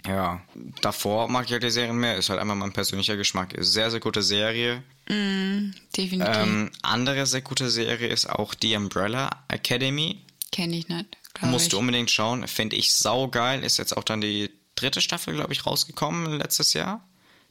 ja, 0.06 0.40
davor 0.82 1.28
mag 1.28 1.46
ich 1.46 1.52
halt 1.52 1.62
die 1.62 1.70
Serien 1.70 1.96
mehr. 1.96 2.16
Ist 2.16 2.28
halt 2.30 2.40
einfach 2.40 2.54
mein 2.54 2.72
persönlicher 2.72 3.16
Geschmack. 3.16 3.52
Ist 3.54 3.72
sehr, 3.72 3.90
sehr 3.90 4.00
gute 4.00 4.22
Serie. 4.22 4.82
Definitiv. 5.08 6.36
Ähm, 6.36 6.70
andere 6.82 7.26
sehr 7.26 7.40
gute 7.42 7.70
Serie 7.70 8.08
ist 8.08 8.28
auch 8.28 8.54
die 8.54 8.76
Umbrella 8.76 9.30
Academy. 9.48 10.20
Kenne 10.52 10.76
ich 10.76 10.88
nicht, 10.88 11.16
Musst 11.40 11.66
ich. 11.66 11.70
du 11.70 11.78
unbedingt 11.78 12.10
schauen. 12.10 12.46
Finde 12.48 12.76
ich 12.76 12.92
saugeil. 12.92 13.62
Ist 13.64 13.78
jetzt 13.78 13.96
auch 13.96 14.04
dann 14.04 14.20
die 14.20 14.50
dritte 14.74 15.00
Staffel, 15.00 15.34
glaube 15.34 15.52
ich, 15.52 15.64
rausgekommen 15.66 16.38
letztes 16.38 16.72
Jahr. 16.74 17.06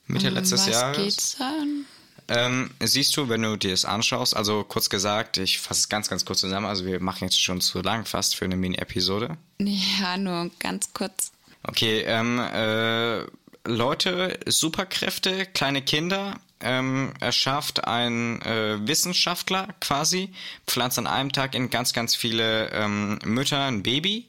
Mitte 0.05 0.29
letztes 0.29 0.61
Um 0.61 0.67
Was 0.67 0.73
Jahres. 0.73 0.97
geht's 0.97 1.35
dann? 1.37 1.85
Ähm, 2.29 2.71
siehst 2.81 3.15
du, 3.15 3.29
wenn 3.29 3.41
du 3.41 3.55
dir 3.55 3.71
das 3.71 3.85
anschaust, 3.85 4.35
also 4.35 4.65
kurz 4.65 4.89
gesagt, 4.89 5.37
ich 5.37 5.59
fasse 5.59 5.79
es 5.79 5.89
ganz, 5.89 6.09
ganz 6.09 6.25
kurz 6.25 6.41
zusammen, 6.41 6.65
also 6.65 6.85
wir 6.85 6.99
machen 6.99 7.23
jetzt 7.23 7.41
schon 7.41 7.61
zu 7.61 7.81
lang 7.81 8.05
fast 8.05 8.35
für 8.35 8.45
eine 8.45 8.57
Mini-Episode. 8.57 9.37
Ja, 9.59 10.17
nur 10.17 10.51
ganz 10.59 10.91
kurz. 10.93 11.31
Okay, 11.63 12.01
ähm, 12.01 12.39
äh, 12.39 13.21
Leute, 13.65 14.39
Superkräfte, 14.45 15.45
kleine 15.45 15.81
Kinder, 15.81 16.39
ähm, 16.59 17.13
erschafft 17.19 17.85
ein 17.85 18.41
äh, 18.41 18.85
Wissenschaftler 18.85 19.69
quasi, 19.79 20.33
pflanzt 20.65 20.97
an 20.97 21.07
einem 21.07 21.31
Tag 21.31 21.55
in 21.55 21.69
ganz, 21.69 21.93
ganz 21.93 22.15
viele 22.15 22.71
ähm, 22.71 23.19
Mütter 23.23 23.63
ein 23.65 23.83
Baby, 23.83 24.27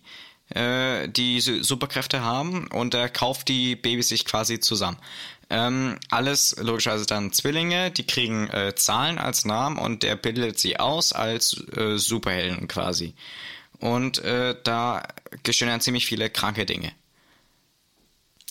äh, 0.50 1.08
die 1.08 1.40
Su- 1.40 1.62
Superkräfte 1.62 2.20
haben 2.20 2.68
und 2.68 2.94
er 2.94 3.08
kauft 3.08 3.48
die 3.48 3.76
Babys 3.76 4.08
sich 4.08 4.24
quasi 4.24 4.60
zusammen. 4.60 4.98
Ähm, 5.50 5.96
alles 6.10 6.56
logischerweise 6.60 7.06
dann 7.06 7.32
Zwillinge, 7.32 7.90
die 7.90 8.06
kriegen 8.06 8.48
äh, 8.50 8.74
Zahlen 8.74 9.18
als 9.18 9.44
Namen 9.46 9.78
und 9.78 10.02
der 10.02 10.14
bildet 10.16 10.58
sie 10.58 10.78
aus 10.78 11.12
als 11.14 11.56
äh, 11.74 11.96
Superhelden 11.96 12.68
quasi. 12.68 13.14
Und 13.80 14.18
äh, 14.18 14.54
da 14.64 15.06
geschehen 15.44 15.68
dann 15.68 15.80
ziemlich 15.80 16.04
viele 16.06 16.28
kranke 16.28 16.66
Dinge. 16.66 16.92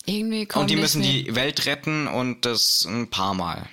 Irgendwie 0.06 0.46
kommt 0.46 0.62
Und 0.62 0.70
die 0.70 0.76
müssen 0.76 1.02
mir- 1.02 1.22
die 1.24 1.34
Welt 1.36 1.66
retten 1.66 2.08
und 2.08 2.44
das 2.44 2.84
ein 2.86 3.08
paar 3.10 3.34
Mal. 3.34 3.68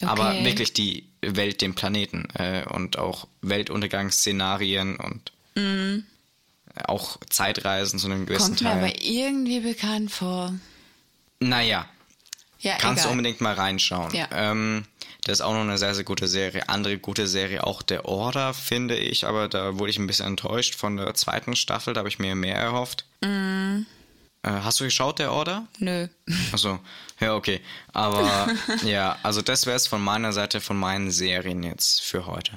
Aber 0.00 0.30
Okay. 0.30 0.44
wirklich 0.44 0.72
die 0.72 1.06
Welt, 1.20 1.60
den 1.60 1.74
Planeten 1.74 2.28
äh, 2.34 2.64
und 2.68 2.98
auch 2.98 3.26
Weltuntergangsszenarien 3.42 4.96
und 4.96 5.32
auch 6.86 7.18
Zeitreisen 7.30 7.98
zu 7.98 8.06
einem 8.06 8.26
gewissen 8.26 8.56
Kommt 8.56 8.62
mir 8.62 8.68
Teil. 8.70 8.78
aber 8.84 9.02
irgendwie 9.02 9.60
bekannt 9.60 10.10
vor. 10.10 10.54
Naja, 11.40 11.88
Ja, 12.64 12.76
kannst 12.78 13.04
du 13.04 13.08
egal. 13.08 13.18
unbedingt 13.18 13.40
mal 13.42 13.54
reinschauen. 13.54 14.14
Ja. 14.14 14.26
Ähm, 14.32 14.86
das 15.24 15.38
ist 15.38 15.40
auch 15.42 15.52
noch 15.52 15.60
eine 15.60 15.76
sehr, 15.78 15.94
sehr 15.94 16.04
gute 16.04 16.28
Serie. 16.28 16.68
Andere 16.68 16.98
gute 16.98 17.26
Serie, 17.26 17.62
auch 17.64 17.82
der 17.82 18.06
Order, 18.06 18.54
finde 18.54 18.96
ich, 18.96 19.26
aber 19.26 19.48
da 19.48 19.78
wurde 19.78 19.90
ich 19.90 19.98
ein 19.98 20.06
bisschen 20.06 20.26
enttäuscht 20.26 20.74
von 20.74 20.96
der 20.96 21.12
zweiten 21.14 21.56
Staffel, 21.56 21.92
da 21.92 21.98
habe 21.98 22.08
ich 22.08 22.18
mir 22.18 22.34
mehr 22.34 22.56
erhofft. 22.56 23.04
Mhm. 23.22 23.86
Äh, 24.42 24.50
hast 24.50 24.80
du 24.80 24.84
geschaut, 24.84 25.18
der 25.18 25.32
Order? 25.32 25.66
Nö. 25.78 26.08
Achso, 26.52 26.78
ja, 27.20 27.34
okay. 27.34 27.60
Aber 27.92 28.48
ja, 28.84 29.18
also 29.22 29.42
das 29.42 29.66
wäre 29.66 29.76
es 29.76 29.86
von 29.86 30.02
meiner 30.02 30.32
Seite, 30.32 30.60
von 30.62 30.78
meinen 30.78 31.10
Serien 31.10 31.62
jetzt 31.62 32.00
für 32.00 32.26
heute. 32.26 32.52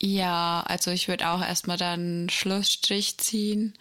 Ja, 0.00 0.64
also 0.66 0.90
ich 0.90 1.08
würde 1.08 1.28
auch 1.28 1.40
erstmal 1.40 1.76
dann 1.76 2.00
einen 2.00 2.30
Schlussstrich 2.30 3.18
ziehen. 3.18 3.74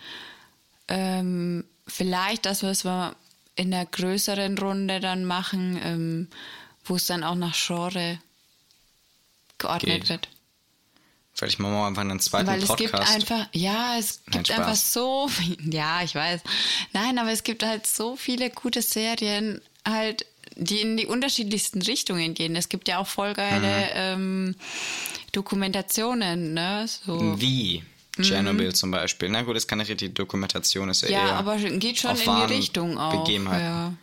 Ähm, 0.90 1.66
vielleicht, 1.88 2.46
dass 2.46 2.62
wir 2.64 2.70
es 2.70 2.84
mal 2.84 3.16
in 3.56 3.74
einer 3.74 3.86
größeren 3.86 4.58
Runde 4.58 5.00
dann 5.00 5.26
machen, 5.26 5.80
ähm, 5.84 6.28
wo 6.86 6.96
es 6.96 7.06
dann 7.06 7.24
auch 7.24 7.36
nach 7.36 7.56
Genre 7.56 8.20
geordnet 9.58 10.02
Geht. 10.02 10.10
wird. 10.10 10.30
Vielleicht 11.36 11.60
machen 11.60 11.74
wir 11.74 11.88
einfach 11.88 12.02
einen 12.02 12.20
zweiten 12.20 12.48
Weil 12.48 12.60
es 12.60 12.68
Podcast. 12.68 12.92
gibt 12.92 13.10
einfach, 13.10 13.48
ja, 13.54 13.98
es 13.98 14.22
Nein, 14.28 14.34
gibt 14.34 14.48
Spaß. 14.48 14.60
einfach 14.60 14.76
so 14.76 15.28
viel, 15.28 15.58
ja, 15.74 16.04
ich 16.04 16.14
weiß. 16.14 16.42
Nein, 16.94 17.18
aber 17.18 17.32
es 17.32 17.44
gibt 17.44 17.64
halt 17.64 17.88
so 17.88 18.16
viele 18.16 18.50
gute 18.52 18.82
Serien, 18.82 19.60
halt, 19.88 20.28
die 20.56 20.82
in 20.82 20.96
die 20.96 21.08
unterschiedlichsten 21.08 21.82
Richtungen 21.82 22.36
gehen. 22.36 22.56
Es 22.56 22.70
gibt 22.70 22.88
ja 22.88 23.00
auch 23.00 23.08
voll 23.08 23.34
geile 23.34 23.90
ähm, 23.96 24.56
Dokumentationen, 25.32 26.54
ne? 26.54 26.86
So. 26.88 27.42
Wie 27.42 27.84
Chernobyl 28.22 28.74
zum 28.76 28.92
Beispiel. 28.92 29.30
Na 29.30 29.42
gut, 29.42 29.56
das 29.56 29.64
ist 29.64 29.68
keine 29.68 29.88
richtige 29.88 30.12
Dokumentation, 30.12 30.90
ist 30.90 31.02
ja, 31.02 31.10
Ja, 31.10 31.28
eher 31.28 31.36
aber 31.36 31.58
geht 31.58 31.98
schon 32.00 32.12
auf 32.12 32.26
in 32.26 32.36
die 32.36 32.54
Richtung 32.54 32.98
auch. 32.98 33.24
Begebenheiten. 33.24 33.98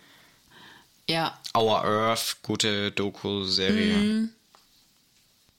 Ja. 1.07 1.39
ja, 1.55 1.61
Our 1.61 1.85
Earth, 1.85 2.39
gute 2.43 2.91
Doku-Serie. 2.93 3.97
Mhm. 3.97 4.31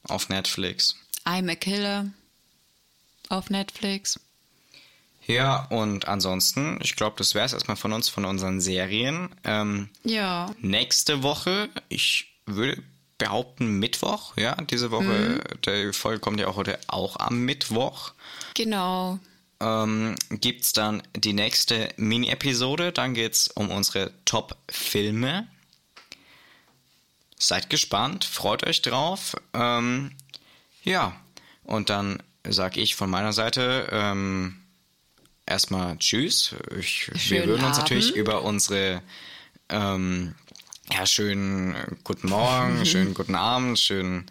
Auf 0.08 0.30
Netflix. 0.30 0.96
I'm 1.26 1.50
a 1.52 1.56
Killer 1.56 2.08
auf 3.30 3.50
Netflix. 3.50 4.20
Ja, 5.28 5.66
und 5.68 6.08
ansonsten, 6.08 6.80
ich 6.82 6.96
glaube, 6.96 7.16
das 7.18 7.36
wäre 7.36 7.46
es 7.46 7.54
erstmal 7.54 7.78
von 7.78 7.94
uns, 7.94 8.10
von 8.10 8.26
unseren 8.26 8.60
Serien. 8.60 9.30
Ähm, 9.44 9.90
Ja, 10.04 10.54
nächste 10.60 11.24
Woche, 11.24 11.70
ich 11.90 12.34
würde 12.46 12.82
behaupten 13.22 13.80
Mittwoch, 13.80 14.36
ja, 14.36 14.56
diese 14.70 14.90
Woche, 14.92 15.04
Mhm. 15.06 15.62
die 15.66 15.94
Folge 15.94 16.20
kommt 16.20 16.40
ja 16.40 16.48
auch 16.48 16.56
heute 16.56 16.78
auch 16.88 17.18
am 17.18 17.40
Mittwoch. 17.46 18.14
genau. 18.56 19.20
ähm, 19.60 20.16
gibt 20.32 20.64
es 20.64 20.74
dann 20.74 21.04
die 21.16 21.34
nächste 21.34 21.90
Mini-Episode. 21.98 22.92
Dann 22.92 23.14
geht 23.14 23.34
es 23.34 23.48
um 23.48 23.70
unsere 23.70 24.12
Top-Filme. 24.26 25.48
Seid 27.38 27.70
gespannt, 27.70 28.26
freut 28.26 28.66
euch 28.66 28.82
drauf. 28.82 29.36
Ähm, 29.54 30.12
ja, 30.84 31.16
und 31.64 31.90
dann 31.92 32.22
sage 32.48 32.82
ich 32.82 32.96
von 32.96 33.10
meiner 33.10 33.34
Seite 33.34 33.88
ähm, 33.92 34.58
erstmal 35.46 35.98
Tschüss. 36.00 36.56
Ich, 36.80 37.12
wir 37.30 37.46
würden 37.46 37.64
uns 37.66 37.78
natürlich 37.78 38.16
über 38.16 38.42
unsere 38.44 39.02
ähm, 39.70 40.34
ja, 40.92 41.06
schönen 41.06 41.76
äh, 41.76 41.88
guten 42.04 42.30
Morgen, 42.30 42.86
schönen 42.86 43.14
guten 43.14 43.36
Abend, 43.36 43.80
schönen 43.80 44.26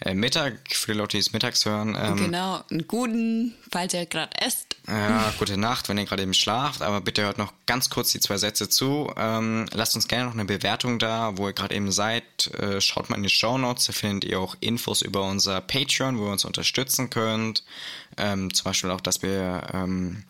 äh, 0.00 0.14
Mittag, 0.14 0.54
für 0.70 0.92
die 0.92 0.98
Leute, 0.98 1.16
die 1.16 1.20
es 1.20 1.32
mittags 1.32 1.64
hören. 1.66 1.96
Ähm, 2.00 2.16
genau, 2.16 2.62
einen 2.70 2.88
guten, 2.88 3.54
falls 3.70 3.92
ihr 3.92 4.06
gerade 4.06 4.30
esst. 4.40 4.76
Ja, 4.88 5.32
gute 5.38 5.58
Nacht, 5.58 5.88
wenn 5.88 5.98
ihr 5.98 6.06
gerade 6.06 6.22
eben 6.22 6.34
schlaft, 6.34 6.82
aber 6.82 7.00
bitte 7.00 7.22
hört 7.22 7.38
noch 7.38 7.52
ganz 7.66 7.90
kurz 7.90 8.10
die 8.10 8.20
zwei 8.20 8.38
Sätze 8.38 8.68
zu. 8.68 9.12
Ähm, 9.16 9.66
lasst 9.72 9.94
uns 9.94 10.08
gerne 10.08 10.24
noch 10.24 10.32
eine 10.32 10.46
Bewertung 10.46 10.98
da, 10.98 11.36
wo 11.36 11.46
ihr 11.48 11.52
gerade 11.52 11.74
eben 11.74 11.92
seid. 11.92 12.46
Äh, 12.54 12.80
schaut 12.80 13.10
mal 13.10 13.16
in 13.16 13.22
die 13.22 13.28
Show 13.28 13.58
Notes, 13.58 13.86
da 13.86 13.92
findet 13.92 14.28
ihr 14.28 14.40
auch 14.40 14.56
Infos 14.60 15.02
über 15.02 15.22
unser 15.22 15.60
Patreon, 15.60 16.18
wo 16.18 16.26
ihr 16.26 16.32
uns 16.32 16.44
unterstützen 16.44 17.10
könnt. 17.10 17.62
Ähm, 18.16 18.52
zum 18.52 18.64
Beispiel 18.64 18.90
auch, 18.90 19.02
dass 19.02 19.22
wir 19.22 19.68
ähm, 19.72 20.24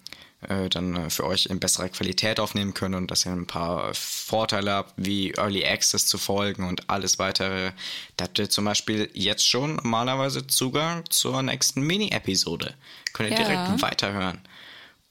äh, 0.48 0.68
dann 0.68 0.96
äh, 0.96 1.10
für 1.10 1.24
euch 1.26 1.46
in 1.46 1.60
besserer 1.60 1.88
Qualität 1.88 2.40
aufnehmen 2.40 2.74
können 2.74 2.94
und 2.94 3.10
dass 3.10 3.26
ihr 3.26 3.32
ein 3.32 3.46
paar 3.46 3.92
Vorteile 3.94 4.72
habt, 4.72 4.94
wie 4.96 5.32
Early 5.32 5.64
Access 5.66 6.06
zu 6.06 6.18
folgen 6.18 6.66
und 6.66 6.88
alles 6.88 7.18
weitere. 7.18 7.72
Da 8.16 8.24
habt 8.24 8.38
ihr 8.38 8.48
zum 8.50 8.64
Beispiel 8.64 9.10
jetzt 9.12 9.46
schon 9.46 9.76
normalerweise 9.76 10.46
Zugang 10.46 11.04
zur 11.10 11.42
nächsten 11.42 11.82
Mini-Episode. 11.82 12.74
Könnt 13.12 13.30
ihr 13.30 13.38
Ja. 13.38 13.44
direkt 13.66 13.82
weiterhören. 13.82 14.40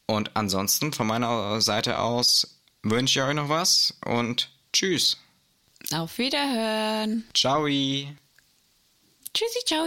Und 0.05 0.35
ansonsten 0.35 0.91
von 0.93 1.05
meiner 1.07 1.61
Seite 1.61 1.99
aus 1.99 2.59
wünsche 2.81 3.19
ich 3.19 3.25
euch 3.25 3.35
noch 3.35 3.49
was 3.49 3.93
und 4.05 4.49
tschüss. 4.73 5.17
Auf 5.93 6.17
Wiederhören. 6.17 7.25
Ciao. 7.35 7.67
Tschüssi, 9.33 9.59
ciao. 9.65 9.85